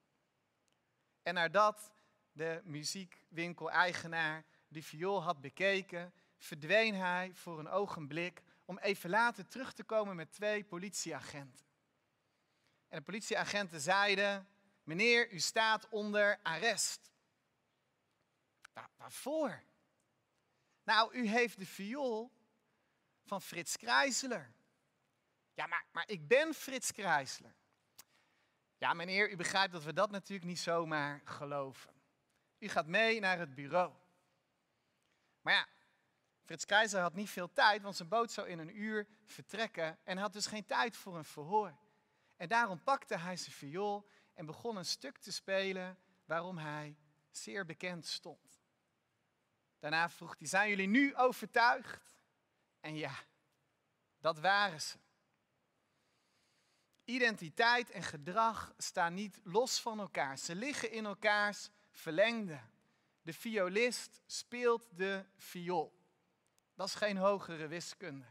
En 1.22 1.34
nadat 1.34 1.92
de 2.32 2.60
muziekwinkel-eigenaar 2.64 4.44
die 4.68 4.84
viool 4.84 5.22
had 5.22 5.40
bekeken, 5.40 6.12
verdween 6.38 6.94
hij 6.94 7.34
voor 7.34 7.58
een 7.58 7.68
ogenblik 7.68 8.42
om 8.64 8.78
even 8.78 9.10
later 9.10 9.46
terug 9.46 9.72
te 9.72 9.84
komen 9.84 10.16
met 10.16 10.32
twee 10.32 10.64
politieagenten. 10.64 11.66
En 12.88 12.98
de 12.98 13.04
politieagenten 13.04 13.80
zeiden, 13.80 14.48
meneer, 14.82 15.32
u 15.32 15.38
staat 15.38 15.88
onder 15.88 16.38
arrest. 16.42 17.10
Waar, 18.72 18.90
waarvoor? 18.96 19.62
Nou, 20.84 21.14
u 21.14 21.28
heeft 21.28 21.58
de 21.58 21.66
viool 21.66 22.32
van 23.24 23.42
Frits 23.42 23.76
Krijsler. 23.76 24.52
Ja, 25.54 25.66
maar, 25.66 26.04
ik 26.06 26.28
ben 26.28 26.54
Frits 26.54 26.92
Krijsler. 26.92 27.54
Ja, 28.78 28.94
meneer, 28.94 29.30
u 29.30 29.36
begrijpt 29.36 29.72
dat 29.72 29.84
we 29.84 29.92
dat 29.92 30.10
natuurlijk 30.10 30.48
niet 30.48 30.58
zomaar 30.58 31.20
geloven. 31.24 31.92
U 32.58 32.68
gaat 32.68 32.86
mee 32.86 33.20
naar 33.20 33.38
het 33.38 33.54
bureau. 33.54 33.92
Maar 35.40 35.54
ja, 35.54 35.68
Frits 36.44 36.64
Krijsler 36.64 37.02
had 37.02 37.14
niet 37.14 37.30
veel 37.30 37.52
tijd, 37.52 37.82
want 37.82 37.96
zijn 37.96 38.08
boot 38.08 38.32
zou 38.32 38.48
in 38.48 38.58
een 38.58 38.80
uur 38.80 39.06
vertrekken 39.24 39.98
en 40.04 40.18
had 40.18 40.32
dus 40.32 40.46
geen 40.46 40.66
tijd 40.66 40.96
voor 40.96 41.16
een 41.16 41.24
verhoor. 41.24 41.76
En 42.36 42.48
daarom 42.48 42.82
pakte 42.82 43.18
hij 43.18 43.36
zijn 43.36 43.54
viool 43.54 44.08
en 44.34 44.46
begon 44.46 44.76
een 44.76 44.84
stuk 44.84 45.18
te 45.18 45.32
spelen 45.32 45.98
waarom 46.24 46.58
hij 46.58 46.96
zeer 47.30 47.66
bekend 47.66 48.06
stond. 48.06 48.62
Daarna 49.78 50.10
vroeg 50.10 50.34
hij, 50.38 50.48
zijn 50.48 50.68
jullie 50.68 50.88
nu 50.88 51.16
overtuigd? 51.16 52.13
En 52.84 52.96
ja, 52.96 53.14
dat 54.20 54.38
waren 54.38 54.80
ze. 54.80 54.96
Identiteit 57.04 57.90
en 57.90 58.02
gedrag 58.02 58.74
staan 58.78 59.14
niet 59.14 59.40
los 59.42 59.80
van 59.80 60.00
elkaar. 60.00 60.38
Ze 60.38 60.54
liggen 60.54 60.90
in 60.90 61.04
elkaars 61.04 61.70
verlengde. 61.90 62.60
De 63.22 63.32
violist 63.32 64.20
speelt 64.26 64.88
de 64.96 65.24
viool. 65.36 65.98
Dat 66.74 66.88
is 66.88 66.94
geen 66.94 67.16
hogere 67.16 67.66
wiskunde. 67.66 68.26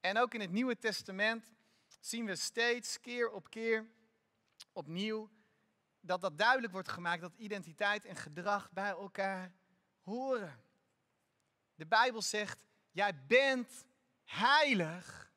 En 0.00 0.18
ook 0.18 0.34
in 0.34 0.40
het 0.40 0.52
Nieuwe 0.52 0.78
Testament 0.78 1.52
zien 2.00 2.26
we 2.26 2.36
steeds 2.36 3.00
keer 3.00 3.30
op 3.30 3.50
keer 3.50 3.86
opnieuw 4.72 5.30
dat 6.00 6.20
dat 6.20 6.38
duidelijk 6.38 6.72
wordt 6.72 6.88
gemaakt 6.88 7.20
dat 7.20 7.34
identiteit 7.36 8.04
en 8.04 8.16
gedrag 8.16 8.70
bij 8.70 8.90
elkaar 8.90 9.52
horen. 10.00 10.64
De 11.74 11.86
Bijbel 11.86 12.22
zegt, 12.22 12.64
jij 12.92 13.26
bent 13.26 13.84
heilig, 14.24 15.32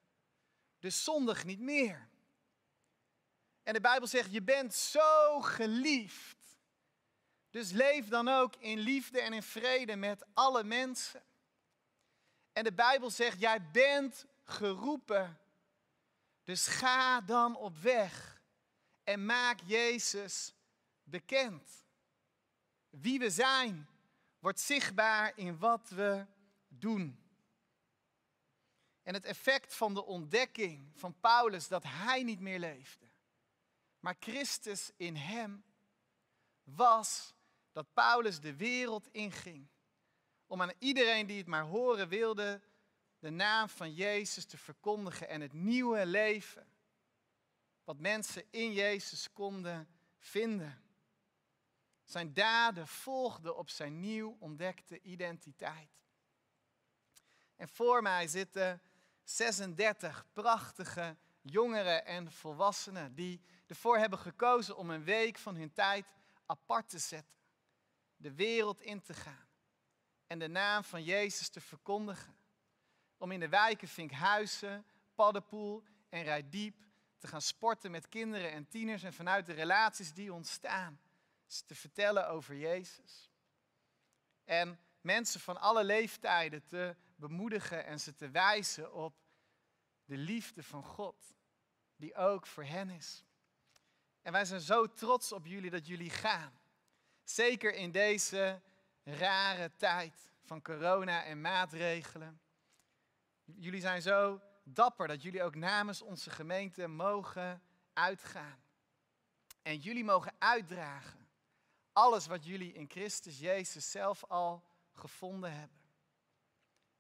dus 0.79 1.03
zondig 1.03 1.45
niet 1.45 1.59
meer. 1.59 2.07
En 3.63 3.73
de 3.73 3.81
Bijbel 3.81 4.07
zegt, 4.07 4.31
je 4.31 4.41
bent 4.41 4.73
zo 4.73 5.41
geliefd. 5.41 6.35
Dus 7.49 7.71
leef 7.71 8.07
dan 8.07 8.27
ook 8.27 8.55
in 8.55 8.77
liefde 8.77 9.21
en 9.21 9.33
in 9.33 9.43
vrede 9.43 9.95
met 9.95 10.25
alle 10.33 10.63
mensen. 10.63 11.23
En 12.53 12.63
de 12.63 12.73
Bijbel 12.73 13.09
zegt, 13.09 13.39
jij 13.39 13.71
bent 13.71 14.25
geroepen. 14.43 15.39
Dus 16.43 16.67
ga 16.67 17.21
dan 17.21 17.55
op 17.55 17.77
weg 17.77 18.41
en 19.03 19.25
maak 19.25 19.59
Jezus 19.65 20.53
bekend. 21.03 21.85
Wie 22.89 23.19
we 23.19 23.29
zijn 23.29 23.87
wordt 24.39 24.59
zichtbaar 24.59 25.31
in 25.35 25.57
wat 25.57 25.89
we 25.89 26.25
doen. 26.67 27.24
En 29.05 29.13
het 29.13 29.25
effect 29.25 29.75
van 29.75 29.93
de 29.93 30.05
ontdekking 30.05 30.91
van 30.93 31.19
Paulus 31.19 31.67
dat 31.67 31.83
hij 31.83 32.23
niet 32.23 32.39
meer 32.39 32.59
leefde, 32.59 33.05
maar 33.99 34.15
Christus 34.19 34.91
in 34.97 35.15
hem, 35.15 35.63
was 36.63 37.33
dat 37.71 37.93
Paulus 37.93 38.39
de 38.39 38.55
wereld 38.55 39.07
inging 39.11 39.67
om 40.47 40.61
aan 40.61 40.73
iedereen 40.79 41.27
die 41.27 41.37
het 41.37 41.47
maar 41.47 41.63
horen 41.63 42.07
wilde 42.07 42.61
de 43.19 43.29
naam 43.29 43.69
van 43.69 43.93
Jezus 43.93 44.45
te 44.45 44.57
verkondigen 44.57 45.27
en 45.27 45.41
het 45.41 45.53
nieuwe 45.53 46.05
leven 46.05 46.67
wat 47.83 47.99
mensen 47.99 48.43
in 48.49 48.73
Jezus 48.73 49.31
konden 49.33 49.87
vinden. 50.17 50.83
Zijn 52.03 52.33
daden 52.33 52.87
volgden 52.87 53.57
op 53.57 53.69
zijn 53.69 53.99
nieuw 53.99 54.37
ontdekte 54.39 55.01
identiteit. 55.01 55.89
En 57.55 57.67
voor 57.67 58.01
mij 58.01 58.27
zitten 58.27 58.81
36 59.25 60.25
prachtige 60.33 61.17
jongeren 61.41 62.05
en 62.05 62.31
volwassenen 62.31 63.15
die 63.15 63.41
ervoor 63.67 63.97
hebben 63.97 64.19
gekozen 64.19 64.77
om 64.77 64.89
een 64.89 65.03
week 65.03 65.37
van 65.37 65.55
hun 65.55 65.73
tijd 65.73 66.05
apart 66.45 66.89
te 66.89 66.99
zetten, 66.99 67.37
de 68.17 68.33
wereld 68.33 68.81
in 68.81 69.01
te 69.01 69.13
gaan 69.13 69.47
en 70.27 70.39
de 70.39 70.47
naam 70.47 70.83
van 70.83 71.03
Jezus 71.03 71.49
te 71.49 71.61
verkondigen. 71.61 72.37
Om 73.17 73.31
in 73.31 73.39
de 73.39 73.49
wijken 73.49 73.87
Vinkhuizen, 73.87 74.85
Paddenpoel 75.15 75.83
en 76.09 76.23
Rijdiep 76.23 76.85
te 77.17 77.27
gaan 77.27 77.41
sporten 77.41 77.91
met 77.91 78.09
kinderen 78.09 78.51
en 78.51 78.67
tieners 78.67 79.03
en 79.03 79.13
vanuit 79.13 79.45
de 79.45 79.53
relaties 79.53 80.13
die 80.13 80.33
ontstaan 80.33 80.99
te 81.65 81.75
vertellen 81.75 82.27
over 82.27 82.55
Jezus. 82.55 83.31
En 84.43 84.79
mensen 85.01 85.39
van 85.39 85.57
alle 85.59 85.83
leeftijden 85.83 86.65
te 86.65 86.95
bemoedigen 87.15 87.85
en 87.85 87.99
ze 87.99 88.15
te 88.15 88.29
wijzen 88.29 88.93
op 88.93 89.15
de 90.05 90.17
liefde 90.17 90.63
van 90.63 90.83
God, 90.83 91.33
die 91.95 92.15
ook 92.15 92.47
voor 92.47 92.63
hen 92.63 92.89
is. 92.89 93.25
En 94.21 94.31
wij 94.31 94.45
zijn 94.45 94.61
zo 94.61 94.87
trots 94.87 95.31
op 95.31 95.45
jullie 95.45 95.69
dat 95.69 95.87
jullie 95.87 96.09
gaan. 96.09 96.59
Zeker 97.23 97.73
in 97.73 97.91
deze 97.91 98.61
rare 99.03 99.71
tijd 99.75 100.31
van 100.41 100.61
corona 100.61 101.23
en 101.23 101.41
maatregelen. 101.41 102.41
Jullie 103.43 103.81
zijn 103.81 104.01
zo 104.01 104.41
dapper 104.63 105.07
dat 105.07 105.21
jullie 105.21 105.43
ook 105.43 105.55
namens 105.55 106.01
onze 106.01 106.29
gemeente 106.29 106.87
mogen 106.87 107.61
uitgaan. 107.93 108.63
En 109.61 109.77
jullie 109.77 110.03
mogen 110.03 110.35
uitdragen 110.39 111.25
alles 111.95 112.27
wat 112.27 112.45
jullie 112.45 112.73
in 112.73 112.89
Christus 112.89 113.39
Jezus 113.39 113.91
zelf 113.91 114.23
al 114.23 114.63
gevonden 114.91 115.53
hebben. 115.59 115.84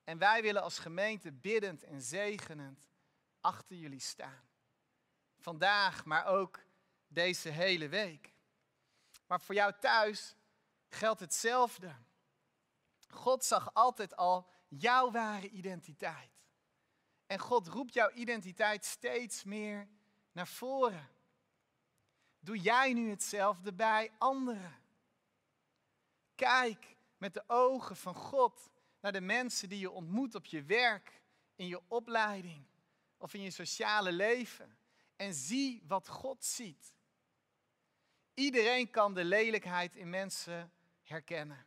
En 0.05 0.17
wij 0.17 0.41
willen 0.41 0.61
als 0.61 0.79
gemeente 0.79 1.31
biddend 1.31 1.83
en 1.83 2.01
zegenend 2.01 2.79
achter 3.41 3.75
jullie 3.75 3.99
staan. 3.99 4.49
Vandaag, 5.37 6.05
maar 6.05 6.25
ook 6.25 6.59
deze 7.07 7.49
hele 7.49 7.87
week. 7.87 8.33
Maar 9.27 9.41
voor 9.41 9.55
jou 9.55 9.73
thuis 9.79 10.35
geldt 10.89 11.19
hetzelfde. 11.19 11.95
God 13.07 13.45
zag 13.45 13.73
altijd 13.73 14.15
al 14.15 14.49
jouw 14.67 15.11
ware 15.11 15.49
identiteit. 15.49 16.31
En 17.27 17.39
God 17.39 17.67
roept 17.67 17.93
jouw 17.93 18.11
identiteit 18.11 18.85
steeds 18.85 19.43
meer 19.43 19.87
naar 20.31 20.47
voren. 20.47 21.09
Doe 22.39 22.59
jij 22.59 22.93
nu 22.93 23.09
hetzelfde 23.09 23.73
bij 23.73 24.11
anderen? 24.17 24.83
Kijk 26.35 26.95
met 27.17 27.33
de 27.33 27.43
ogen 27.47 27.95
van 27.95 28.15
God 28.15 28.69
naar 29.05 29.13
de 29.13 29.21
mensen 29.21 29.69
die 29.69 29.79
je 29.79 29.91
ontmoet 29.91 30.35
op 30.35 30.45
je 30.45 30.63
werk, 30.63 31.21
in 31.55 31.67
je 31.67 31.81
opleiding 31.87 32.65
of 33.17 33.33
in 33.33 33.41
je 33.41 33.51
sociale 33.51 34.11
leven. 34.11 34.77
En 35.15 35.33
zie 35.33 35.83
wat 35.87 36.07
God 36.07 36.45
ziet. 36.45 36.93
Iedereen 38.33 38.89
kan 38.89 39.13
de 39.13 39.23
lelijkheid 39.23 39.95
in 39.95 40.09
mensen 40.09 40.71
herkennen. 41.01 41.65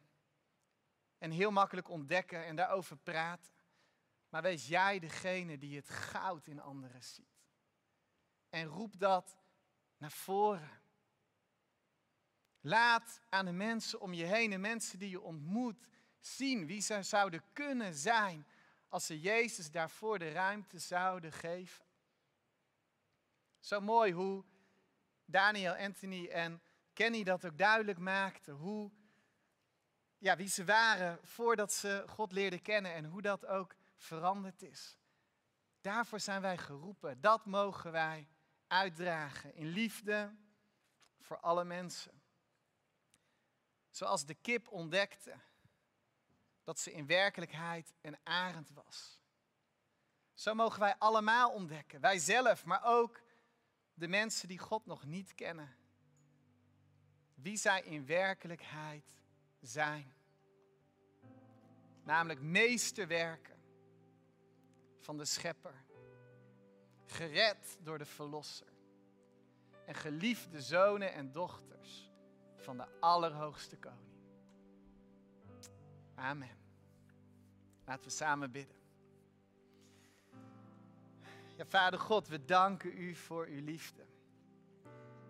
En 1.18 1.30
heel 1.30 1.50
makkelijk 1.50 1.88
ontdekken 1.88 2.44
en 2.44 2.56
daarover 2.56 2.96
praten. 2.96 3.54
Maar 4.28 4.42
wees 4.42 4.68
jij 4.68 4.98
degene 4.98 5.58
die 5.58 5.76
het 5.76 5.88
goud 5.88 6.46
in 6.46 6.60
anderen 6.60 7.02
ziet. 7.02 7.42
En 8.48 8.66
roep 8.66 8.98
dat 8.98 9.36
naar 9.96 10.12
voren. 10.12 10.80
Laat 12.60 13.20
aan 13.28 13.44
de 13.44 13.52
mensen 13.52 14.00
om 14.00 14.12
je 14.12 14.24
heen, 14.24 14.50
de 14.50 14.58
mensen 14.58 14.98
die 14.98 15.10
je 15.10 15.20
ontmoet, 15.20 15.88
zien 16.20 16.66
wie 16.66 16.80
ze 16.80 17.02
zouden 17.02 17.42
kunnen 17.52 17.94
zijn 17.94 18.46
als 18.88 19.06
ze 19.06 19.20
Jezus 19.20 19.70
daarvoor 19.70 20.18
de 20.18 20.32
ruimte 20.32 20.78
zouden 20.78 21.32
geven. 21.32 21.84
Zo 23.60 23.80
mooi 23.80 24.12
hoe 24.12 24.44
Daniel, 25.24 25.74
Anthony 25.74 26.26
en 26.26 26.62
Kenny 26.92 27.22
dat 27.24 27.46
ook 27.46 27.58
duidelijk 27.58 27.98
maakten. 27.98 28.54
Hoe, 28.54 28.90
ja, 30.18 30.36
wie 30.36 30.48
ze 30.48 30.64
waren 30.64 31.18
voordat 31.22 31.72
ze 31.72 32.04
God 32.08 32.32
leerden 32.32 32.62
kennen 32.62 32.94
en 32.94 33.04
hoe 33.04 33.22
dat 33.22 33.46
ook 33.46 33.74
veranderd 33.96 34.62
is. 34.62 34.98
Daarvoor 35.80 36.20
zijn 36.20 36.40
wij 36.40 36.58
geroepen. 36.58 37.20
Dat 37.20 37.46
mogen 37.46 37.92
wij 37.92 38.28
uitdragen 38.66 39.54
in 39.54 39.66
liefde 39.66 40.36
voor 41.20 41.40
alle 41.40 41.64
mensen. 41.64 42.22
Zoals 43.90 44.26
de 44.26 44.34
kip 44.34 44.68
ontdekte 44.68 45.40
dat 46.68 46.78
ze 46.78 46.92
in 46.92 47.06
werkelijkheid 47.06 47.94
een 48.00 48.16
arend 48.22 48.70
was. 48.70 49.20
Zo 50.34 50.54
mogen 50.54 50.80
wij 50.80 50.96
allemaal 50.98 51.50
ontdekken, 51.50 52.00
wij 52.00 52.18
zelf, 52.18 52.64
maar 52.64 52.84
ook 52.84 53.22
de 53.94 54.08
mensen 54.08 54.48
die 54.48 54.58
God 54.58 54.86
nog 54.86 55.04
niet 55.04 55.34
kennen. 55.34 55.76
Wie 57.34 57.56
zij 57.56 57.82
in 57.82 58.06
werkelijkheid 58.06 59.22
zijn. 59.60 60.14
Namelijk 62.02 62.40
meesterwerken 62.40 63.58
van 64.98 65.16
de 65.16 65.24
Schepper. 65.24 65.84
Gered 67.04 67.78
door 67.80 67.98
de 67.98 68.06
Verlosser. 68.06 68.72
En 69.86 69.94
geliefde 69.94 70.60
zonen 70.60 71.12
en 71.12 71.32
dochters 71.32 72.10
van 72.56 72.76
de 72.76 73.00
Allerhoogste 73.00 73.76
Koning. 73.76 74.16
Amen. 76.14 76.57
Laten 77.88 78.04
we 78.04 78.10
samen 78.10 78.50
bidden. 78.50 78.76
Ja, 81.56 81.64
Vader 81.66 81.98
God, 81.98 82.28
we 82.28 82.44
danken 82.44 82.98
u 82.98 83.14
voor 83.14 83.46
uw 83.46 83.64
liefde. 83.64 84.02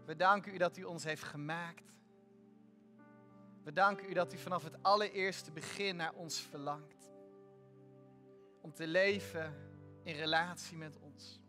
We 0.05 0.17
danken 0.17 0.55
u 0.55 0.59
dat 0.59 0.77
u 0.77 0.85
ons 0.85 1.05
heeft 1.05 1.23
gemaakt. 1.23 1.93
We 3.63 3.73
danken 3.73 4.11
u 4.11 4.13
dat 4.13 4.33
u 4.33 4.39
vanaf 4.39 4.65
het 4.65 4.83
allereerste 4.83 5.51
begin 5.51 5.97
naar 5.97 6.13
ons 6.13 6.41
verlangt. 6.41 7.11
Om 8.61 8.73
te 8.73 8.87
leven 8.87 9.55
in 10.03 10.15
relatie 10.15 10.77
met 10.77 10.99
ons. 10.99 11.41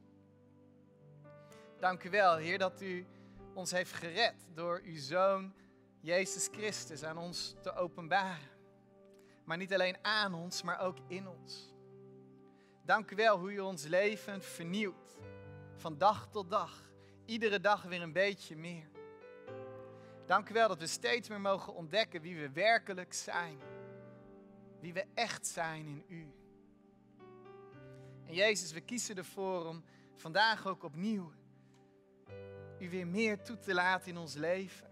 Dank 1.80 2.04
u 2.04 2.10
wel, 2.10 2.36
Heer, 2.36 2.58
dat 2.58 2.82
u 2.82 3.06
ons 3.54 3.72
heeft 3.72 3.94
gered 3.94 4.48
door 4.54 4.82
uw 4.84 4.98
Zoon 4.98 5.54
Jezus 6.00 6.48
Christus 6.52 7.04
aan 7.04 7.18
ons 7.18 7.56
te 7.62 7.74
openbaren. 7.74 8.59
Maar 9.50 9.58
niet 9.58 9.74
alleen 9.74 9.98
aan 10.02 10.34
ons, 10.34 10.62
maar 10.62 10.80
ook 10.80 10.98
in 11.08 11.28
ons. 11.28 11.74
Dank 12.86 13.12
u 13.12 13.16
wel 13.16 13.40
hoe 13.40 13.54
u 13.54 13.60
ons 13.60 13.84
leven 13.84 14.42
vernieuwt. 14.42 15.20
Van 15.76 15.98
dag 15.98 16.28
tot 16.32 16.50
dag. 16.50 16.90
Iedere 17.26 17.60
dag 17.60 17.84
weer 17.84 18.02
een 18.02 18.14
beetje 18.14 18.56
meer. 18.56 18.90
Dank 20.26 20.50
u 20.50 20.54
wel 20.54 20.68
dat 20.68 20.80
we 20.80 20.88
steeds 20.88 21.30
meer 21.30 21.42
mogen 21.42 21.74
ontdekken 21.74 22.22
wie 22.22 22.40
we 22.40 22.52
werkelijk 22.52 23.14
zijn. 23.14 23.60
Wie 24.80 24.94
we 24.94 25.06
echt 25.14 25.48
zijn 25.48 25.88
in 25.88 26.06
u. 26.08 26.34
En 28.26 28.34
Jezus, 28.34 28.72
we 28.72 28.82
kiezen 28.82 29.18
ervoor 29.18 29.66
om 29.66 29.84
vandaag 30.16 30.68
ook 30.68 30.84
opnieuw 30.84 31.32
u 32.80 32.90
weer 32.90 33.08
meer 33.08 33.42
toe 33.42 33.58
te 33.58 33.74
laten 33.74 34.12
in 34.12 34.18
ons 34.18 34.34
leven. 34.34 34.90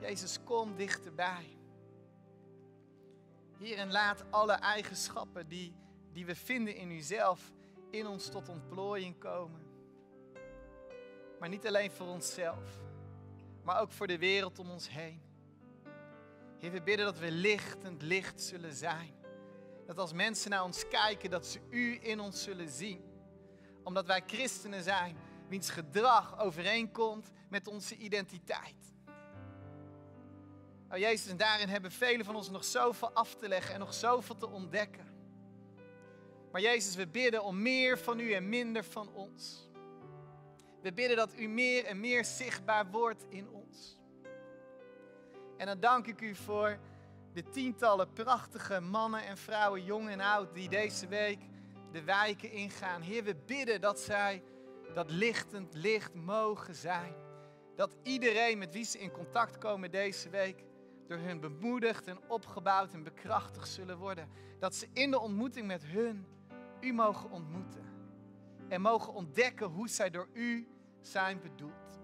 Jezus, 0.00 0.42
kom 0.44 0.76
dichterbij. 0.76 1.57
Hier 3.58 3.78
en 3.78 3.90
laat 3.90 4.24
alle 4.30 4.52
eigenschappen 4.52 5.48
die, 5.48 5.74
die 6.12 6.26
we 6.26 6.34
vinden 6.34 6.76
in 6.76 6.90
uzelf 6.90 7.52
in 7.90 8.06
ons 8.06 8.28
tot 8.28 8.48
ontplooiing 8.48 9.18
komen. 9.18 9.60
Maar 11.38 11.48
niet 11.48 11.66
alleen 11.66 11.90
voor 11.90 12.06
onszelf, 12.06 12.80
maar 13.62 13.80
ook 13.80 13.92
voor 13.92 14.06
de 14.06 14.18
wereld 14.18 14.58
om 14.58 14.70
ons 14.70 14.90
heen. 14.90 15.22
Heer, 16.58 16.70
we 16.70 16.82
bidden 16.82 17.06
dat 17.06 17.18
we 17.18 17.30
lichtend 17.30 18.02
licht 18.02 18.40
zullen 18.40 18.72
zijn. 18.72 19.14
Dat 19.86 19.98
als 19.98 20.12
mensen 20.12 20.50
naar 20.50 20.64
ons 20.64 20.88
kijken, 20.88 21.30
dat 21.30 21.46
ze 21.46 21.60
U 21.70 21.98
in 22.02 22.20
ons 22.20 22.42
zullen 22.42 22.68
zien. 22.68 23.02
Omdat 23.82 24.06
wij 24.06 24.22
christenen 24.26 24.82
zijn, 24.82 25.16
wiens 25.48 25.70
gedrag 25.70 26.40
overeenkomt 26.40 27.30
met 27.48 27.66
onze 27.66 27.96
identiteit. 27.96 28.96
Oh 30.90 30.98
Jezus, 30.98 31.30
en 31.30 31.36
daarin 31.36 31.68
hebben 31.68 31.92
velen 31.92 32.24
van 32.24 32.36
ons 32.36 32.50
nog 32.50 32.64
zoveel 32.64 33.10
af 33.12 33.34
te 33.34 33.48
leggen 33.48 33.74
en 33.74 33.80
nog 33.80 33.94
zoveel 33.94 34.36
te 34.36 34.48
ontdekken. 34.48 35.06
Maar 36.52 36.60
Jezus, 36.60 36.94
we 36.94 37.06
bidden 37.06 37.44
om 37.44 37.62
meer 37.62 37.98
van 37.98 38.18
U 38.18 38.32
en 38.32 38.48
minder 38.48 38.84
van 38.84 39.12
ons. 39.12 39.68
We 40.82 40.92
bidden 40.92 41.16
dat 41.16 41.34
U 41.34 41.48
meer 41.48 41.84
en 41.84 42.00
meer 42.00 42.24
zichtbaar 42.24 42.90
wordt 42.90 43.24
in 43.28 43.50
ons. 43.50 43.98
En 45.56 45.66
dan 45.66 45.80
dank 45.80 46.06
ik 46.06 46.20
U 46.20 46.34
voor 46.34 46.78
de 47.32 47.48
tientallen 47.48 48.12
prachtige 48.12 48.80
mannen 48.80 49.24
en 49.24 49.36
vrouwen, 49.36 49.84
jong 49.84 50.08
en 50.08 50.20
oud, 50.20 50.54
die 50.54 50.68
deze 50.68 51.06
week 51.06 51.38
de 51.92 52.02
wijken 52.02 52.50
ingaan. 52.50 53.02
Heer, 53.02 53.24
we 53.24 53.36
bidden 53.46 53.80
dat 53.80 54.00
zij 54.00 54.42
dat 54.94 55.10
lichtend 55.10 55.74
licht 55.74 56.14
mogen 56.14 56.74
zijn. 56.74 57.14
Dat 57.76 57.96
iedereen 58.02 58.58
met 58.58 58.72
wie 58.72 58.84
ze 58.84 58.98
in 58.98 59.10
contact 59.10 59.58
komen 59.58 59.90
deze 59.90 60.28
week 60.28 60.64
door 61.08 61.18
hun 61.18 61.40
bemoedigd 61.40 62.06
en 62.06 62.18
opgebouwd 62.28 62.92
en 62.92 63.02
bekrachtigd 63.02 63.68
zullen 63.68 63.98
worden. 63.98 64.28
Dat 64.58 64.74
ze 64.74 64.88
in 64.92 65.10
de 65.10 65.20
ontmoeting 65.20 65.66
met 65.66 65.84
hun 65.84 66.26
u 66.80 66.92
mogen 66.92 67.30
ontmoeten. 67.30 67.86
En 68.68 68.80
mogen 68.80 69.12
ontdekken 69.12 69.66
hoe 69.66 69.88
zij 69.88 70.10
door 70.10 70.28
u 70.32 70.68
zijn 71.00 71.40
bedoeld. 71.40 72.00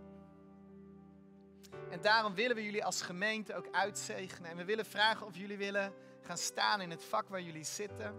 En 1.90 2.00
daarom 2.00 2.34
willen 2.34 2.56
we 2.56 2.64
jullie 2.64 2.84
als 2.84 3.02
gemeente 3.02 3.54
ook 3.54 3.68
uitzegenen. 3.70 4.50
En 4.50 4.56
we 4.56 4.64
willen 4.64 4.86
vragen 4.86 5.26
of 5.26 5.36
jullie 5.36 5.56
willen 5.56 5.92
gaan 6.20 6.38
staan 6.38 6.80
in 6.80 6.90
het 6.90 7.04
vak 7.04 7.28
waar 7.28 7.42
jullie 7.42 7.64
zitten. 7.64 8.14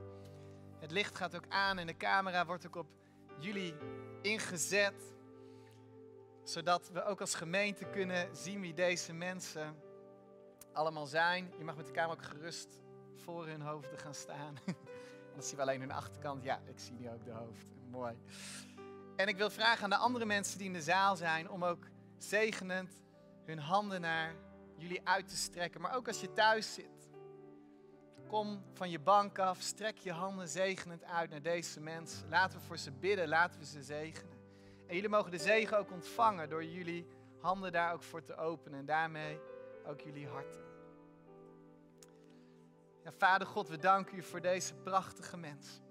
Het 0.80 0.92
licht 0.92 1.18
gaat 1.18 1.36
ook 1.36 1.48
aan 1.50 1.78
en 1.78 1.88
de 1.88 1.98
camera 1.98 2.46
wordt 2.46 2.68
ook 2.68 2.76
op 2.76 2.88
jullie 3.40 3.76
ingezet. 4.22 5.14
Zodat 6.44 6.90
we 6.90 7.04
ook 7.04 7.22
als 7.22 7.36
gemeente 7.36 7.86
kunnen 7.86 8.36
zien 8.36 8.62
wie 8.62 8.74
deze 8.74 9.14
mensen 9.14 9.76
allemaal 10.76 11.06
zijn. 11.06 11.54
Je 11.58 11.64
mag 11.64 11.76
met 11.76 11.92
camera 11.92 12.14
ook 12.14 12.24
gerust 12.24 12.82
voor 13.16 13.48
hun 13.48 13.62
hoofden 13.62 14.00
gaan 14.00 14.16
staan. 14.16 14.56
dan 15.34 15.44
zien 15.44 15.56
we 15.56 15.62
alleen 15.62 15.80
hun 15.80 15.92
achterkant. 15.92 16.44
Ja, 16.44 16.62
ik 16.66 16.80
zie 16.80 16.94
nu 16.94 17.10
ook 17.10 17.26
de 17.26 17.32
hoofd. 17.32 17.66
Mooi. 17.90 18.18
En 19.16 19.28
ik 19.28 19.38
wil 19.38 19.50
vragen 19.50 19.84
aan 19.84 19.90
de 19.90 19.96
andere 19.96 20.26
mensen 20.26 20.58
die 20.58 20.68
in 20.68 20.74
de 20.74 20.82
zaal 20.82 21.16
zijn 21.16 21.50
om 21.50 21.64
ook 21.64 21.88
zegenend 22.18 23.04
hun 23.46 23.60
handen 23.60 24.02
naar 24.02 24.36
jullie 24.78 25.08
uit 25.08 25.28
te 25.28 25.36
strekken. 25.36 25.82
Maar 25.82 25.96
ook 25.96 26.08
als 26.08 26.22
je 26.22 26.34
thuis 26.34 26.74
zit. 26.74 27.10
Kom 28.28 28.64
van 28.74 28.90
je 28.90 29.00
bank 29.00 29.40
af, 29.40 29.62
strek 29.62 29.98
je 29.98 30.12
handen 30.12 30.48
zegenend 30.48 31.04
uit 31.04 31.30
naar 31.30 31.42
deze 31.42 31.82
mensen. 31.82 32.30
Laten 32.30 32.60
we 32.60 32.66
voor 32.66 32.78
ze 32.78 32.92
bidden, 32.92 33.28
laten 33.28 33.60
we 33.60 33.66
ze 33.66 33.84
zegenen. 33.84 34.38
En 34.88 34.96
jullie 34.96 35.10
mogen 35.10 35.32
de 35.32 35.38
zegen 35.38 35.78
ook 35.78 35.92
ontvangen 35.92 36.50
door 36.50 36.64
jullie 36.64 37.08
handen 37.40 37.72
daar 37.72 37.94
ook 37.94 38.04
voor 38.04 38.24
te 38.24 38.36
openen. 38.36 38.80
En 38.80 38.86
daarmee 38.86 39.40
ook 39.86 40.02
jullie 40.02 40.28
harten. 40.28 40.65
Ja, 43.06 43.12
Vader 43.12 43.48
God, 43.48 43.68
we 43.68 43.78
danken 43.78 44.18
u 44.18 44.22
voor 44.22 44.42
deze 44.42 44.74
prachtige 44.74 45.38
mensen. 45.38 45.84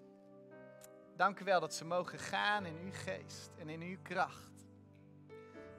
Dank 1.16 1.40
u 1.40 1.44
wel 1.44 1.60
dat 1.60 1.74
ze 1.74 1.84
mogen 1.84 2.18
gaan 2.18 2.66
in 2.66 2.76
uw 2.84 2.92
geest 2.92 3.50
en 3.58 3.68
in 3.68 3.80
uw 3.80 3.96
kracht. 4.02 4.66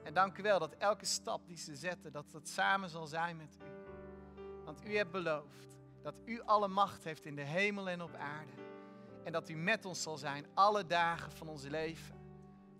En 0.02 0.14
dank 0.14 0.38
u 0.38 0.42
wel 0.42 0.58
dat 0.58 0.74
elke 0.78 1.04
stap 1.04 1.46
die 1.46 1.56
ze 1.56 1.74
zetten, 1.74 2.12
dat 2.12 2.30
dat 2.30 2.48
samen 2.48 2.88
zal 2.88 3.06
zijn 3.06 3.36
met 3.36 3.58
u. 3.62 3.64
Want 4.64 4.84
u 4.84 4.96
hebt 4.96 5.10
beloofd 5.10 5.78
dat 6.02 6.14
u 6.24 6.40
alle 6.40 6.68
macht 6.68 7.04
heeft 7.04 7.24
in 7.24 7.36
de 7.36 7.42
hemel 7.42 7.88
en 7.88 8.02
op 8.02 8.14
aarde. 8.14 8.52
En 9.24 9.32
dat 9.32 9.48
u 9.48 9.54
met 9.54 9.84
ons 9.84 10.02
zal 10.02 10.16
zijn 10.16 10.46
alle 10.54 10.86
dagen 10.86 11.32
van 11.32 11.48
ons 11.48 11.62
leven. 11.62 12.16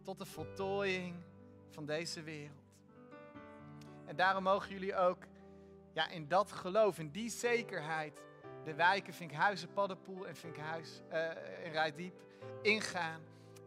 Tot 0.02 0.18
de 0.18 0.26
voltooiing 0.26 1.24
van 1.68 1.86
deze 1.86 2.22
wereld. 2.22 2.64
En 4.04 4.16
daarom 4.16 4.42
mogen 4.42 4.70
jullie 4.70 4.96
ook 4.96 5.24
ja, 5.92 6.08
in 6.08 6.28
dat 6.28 6.52
geloof, 6.52 6.98
in 6.98 7.10
die 7.10 7.30
zekerheid, 7.30 8.20
de 8.66 8.74
wijken 8.74 9.14
Vinkhuizen, 9.14 9.72
Paddenpoel 9.72 10.26
en 10.26 10.36
Vinkhuis 10.36 11.02
uh, 11.08 11.28
en 11.64 11.72
Rijdiep 11.72 12.14
ingaan 12.62 13.20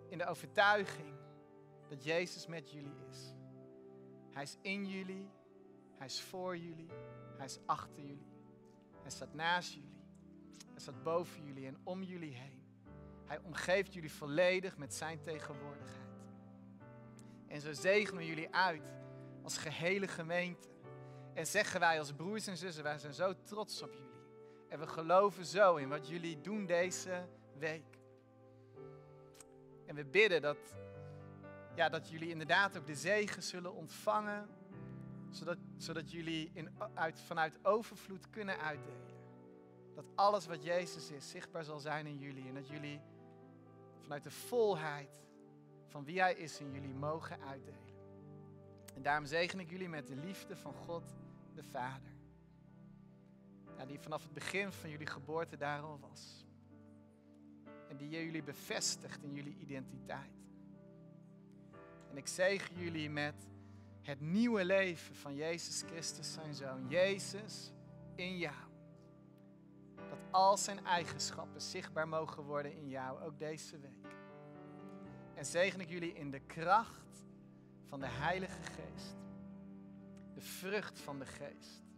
in 0.09 0.17
de 0.17 0.25
overtuiging 0.25 1.13
dat 1.87 2.03
Jezus 2.03 2.47
met 2.47 2.71
jullie 2.71 2.95
is. 3.09 3.33
Hij 4.31 4.43
is 4.43 4.57
in 4.61 4.87
jullie, 4.87 5.29
hij 5.97 6.07
is 6.07 6.21
voor 6.21 6.57
jullie, 6.57 6.89
hij 7.37 7.45
is 7.45 7.59
achter 7.65 8.03
jullie. 8.03 8.31
Hij 9.01 9.11
staat 9.11 9.33
naast 9.33 9.73
jullie, 9.73 10.01
hij 10.71 10.81
staat 10.81 11.03
boven 11.03 11.45
jullie 11.45 11.67
en 11.67 11.77
om 11.83 12.03
jullie 12.03 12.33
heen. 12.33 12.63
Hij 13.25 13.39
omgeeft 13.43 13.93
jullie 13.93 14.11
volledig 14.11 14.77
met 14.77 14.93
zijn 14.93 15.21
tegenwoordigheid. 15.23 16.09
En 17.47 17.61
zo 17.61 17.73
zegenen 17.73 18.19
we 18.19 18.25
jullie 18.25 18.55
uit 18.55 18.83
als 19.43 19.57
gehele 19.57 20.07
gemeente. 20.07 20.67
En 21.33 21.47
zeggen 21.47 21.79
wij 21.79 21.99
als 21.99 22.13
broers 22.13 22.47
en 22.47 22.57
zussen, 22.57 22.83
wij 22.83 22.97
zijn 22.97 23.13
zo 23.13 23.33
trots 23.43 23.81
op 23.81 23.93
jullie. 23.93 24.08
En 24.69 24.79
we 24.79 24.87
geloven 24.87 25.45
zo 25.45 25.75
in 25.75 25.89
wat 25.89 26.07
jullie 26.07 26.41
doen 26.41 26.65
deze 26.65 27.25
week. 27.57 27.97
En 29.85 29.95
we 29.95 30.05
bidden 30.05 30.41
dat, 30.41 30.57
ja, 31.75 31.89
dat 31.89 32.09
jullie 32.09 32.29
inderdaad 32.29 32.77
ook 32.77 32.87
de 32.87 32.95
zegen 32.95 33.43
zullen 33.43 33.73
ontvangen. 33.73 34.49
Zodat, 35.29 35.57
zodat 35.77 36.11
jullie 36.11 36.51
in, 36.53 36.69
uit, 36.93 37.19
vanuit 37.19 37.65
overvloed 37.65 38.29
kunnen 38.29 38.59
uitdelen. 38.59 39.07
Dat 39.95 40.05
alles 40.15 40.45
wat 40.45 40.63
Jezus 40.63 41.11
is 41.11 41.29
zichtbaar 41.29 41.63
zal 41.63 41.79
zijn 41.79 42.05
in 42.05 42.17
jullie. 42.17 42.47
En 42.47 42.53
dat 42.53 42.67
jullie 42.67 43.01
vanuit 44.01 44.23
de 44.23 44.31
volheid 44.31 45.21
van 45.85 46.03
wie 46.03 46.19
Hij 46.19 46.33
is 46.33 46.59
in 46.59 46.71
jullie 46.71 46.93
mogen 46.93 47.41
uitdelen. 47.41 47.89
En 48.95 49.01
daarom 49.01 49.25
zegen 49.25 49.59
ik 49.59 49.69
jullie 49.69 49.89
met 49.89 50.07
de 50.07 50.15
liefde 50.15 50.55
van 50.55 50.73
God 50.73 51.15
de 51.55 51.63
Vader. 51.63 52.08
Die 53.87 53.99
vanaf 53.99 54.23
het 54.23 54.33
begin 54.33 54.71
van 54.71 54.89
jullie 54.89 55.07
geboorte 55.07 55.57
daar 55.57 55.81
al 55.81 55.99
was. 55.99 56.45
En 57.89 57.97
die 57.97 58.09
jullie 58.09 58.43
bevestigt 58.43 59.23
in 59.23 59.33
jullie 59.33 59.57
identiteit. 59.57 60.31
En 62.09 62.17
ik 62.17 62.27
zegen 62.27 62.75
jullie 62.75 63.09
met 63.09 63.47
het 64.01 64.21
nieuwe 64.21 64.65
leven 64.65 65.15
van 65.15 65.35
Jezus 65.35 65.81
Christus, 65.81 66.33
zijn 66.33 66.53
zoon. 66.53 66.87
Jezus 66.87 67.71
in 68.15 68.37
jou. 68.37 68.67
Dat 69.95 70.19
al 70.31 70.57
zijn 70.57 70.85
eigenschappen 70.85 71.61
zichtbaar 71.61 72.07
mogen 72.07 72.43
worden 72.43 72.75
in 72.75 72.89
jou, 72.89 73.21
ook 73.21 73.39
deze 73.39 73.79
week. 73.79 74.15
En 75.33 75.45
zegen 75.45 75.79
ik 75.79 75.89
jullie 75.89 76.13
in 76.13 76.31
de 76.31 76.39
kracht 76.39 77.25
van 77.85 77.99
de 77.99 78.09
Heilige 78.09 78.61
Geest. 78.61 79.17
De 80.33 80.41
vrucht 80.41 80.99
van 80.99 81.19
de 81.19 81.25
Geest 81.25 81.88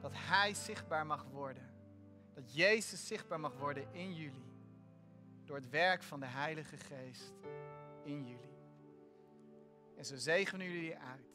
dat 0.00 0.12
Hij 0.14 0.54
zichtbaar 0.54 1.06
mag 1.06 1.24
worden. 1.24 1.70
Dat 2.34 2.54
Jezus 2.54 3.06
zichtbaar 3.06 3.40
mag 3.40 3.56
worden 3.56 3.92
in 3.92 4.14
jullie. 4.14 4.50
Door 5.44 5.56
het 5.56 5.68
werk 5.68 6.02
van 6.02 6.20
de 6.20 6.26
Heilige 6.26 6.76
Geest 6.76 7.32
in 8.04 8.26
jullie. 8.26 8.52
En 9.96 10.04
zo 10.04 10.16
zegenen 10.16 10.66
jullie 10.66 10.98
uit. 10.98 11.30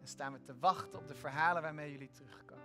En 0.00 0.08
staan 0.08 0.32
we 0.32 0.40
te 0.42 0.58
wachten 0.58 0.98
op 0.98 1.06
de 1.06 1.14
verhalen 1.14 1.62
waarmee 1.62 1.92
jullie 1.92 2.10
terugkomen. 2.10 2.64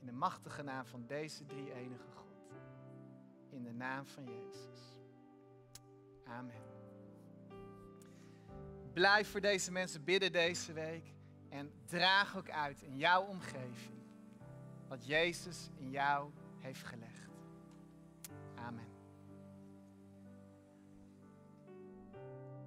In 0.00 0.06
de 0.06 0.12
machtige 0.12 0.62
naam 0.62 0.86
van 0.86 1.06
deze 1.06 1.46
drie 1.46 1.72
enige 1.72 2.08
God. 2.16 2.52
In 3.50 3.62
de 3.62 3.72
naam 3.72 4.06
van 4.06 4.24
Jezus. 4.24 4.98
Amen. 6.24 6.62
Blijf 8.92 9.30
voor 9.30 9.40
deze 9.40 9.72
mensen 9.72 10.04
bidden 10.04 10.32
deze 10.32 10.72
week 10.72 11.13
en 11.54 11.72
draag 11.84 12.36
ook 12.36 12.50
uit 12.50 12.82
in 12.82 12.96
jouw 12.96 13.22
omgeving 13.22 13.94
wat 14.88 15.06
Jezus 15.06 15.70
in 15.76 15.90
jou 15.90 16.30
heeft 16.58 16.84
gelegd. 16.84 17.23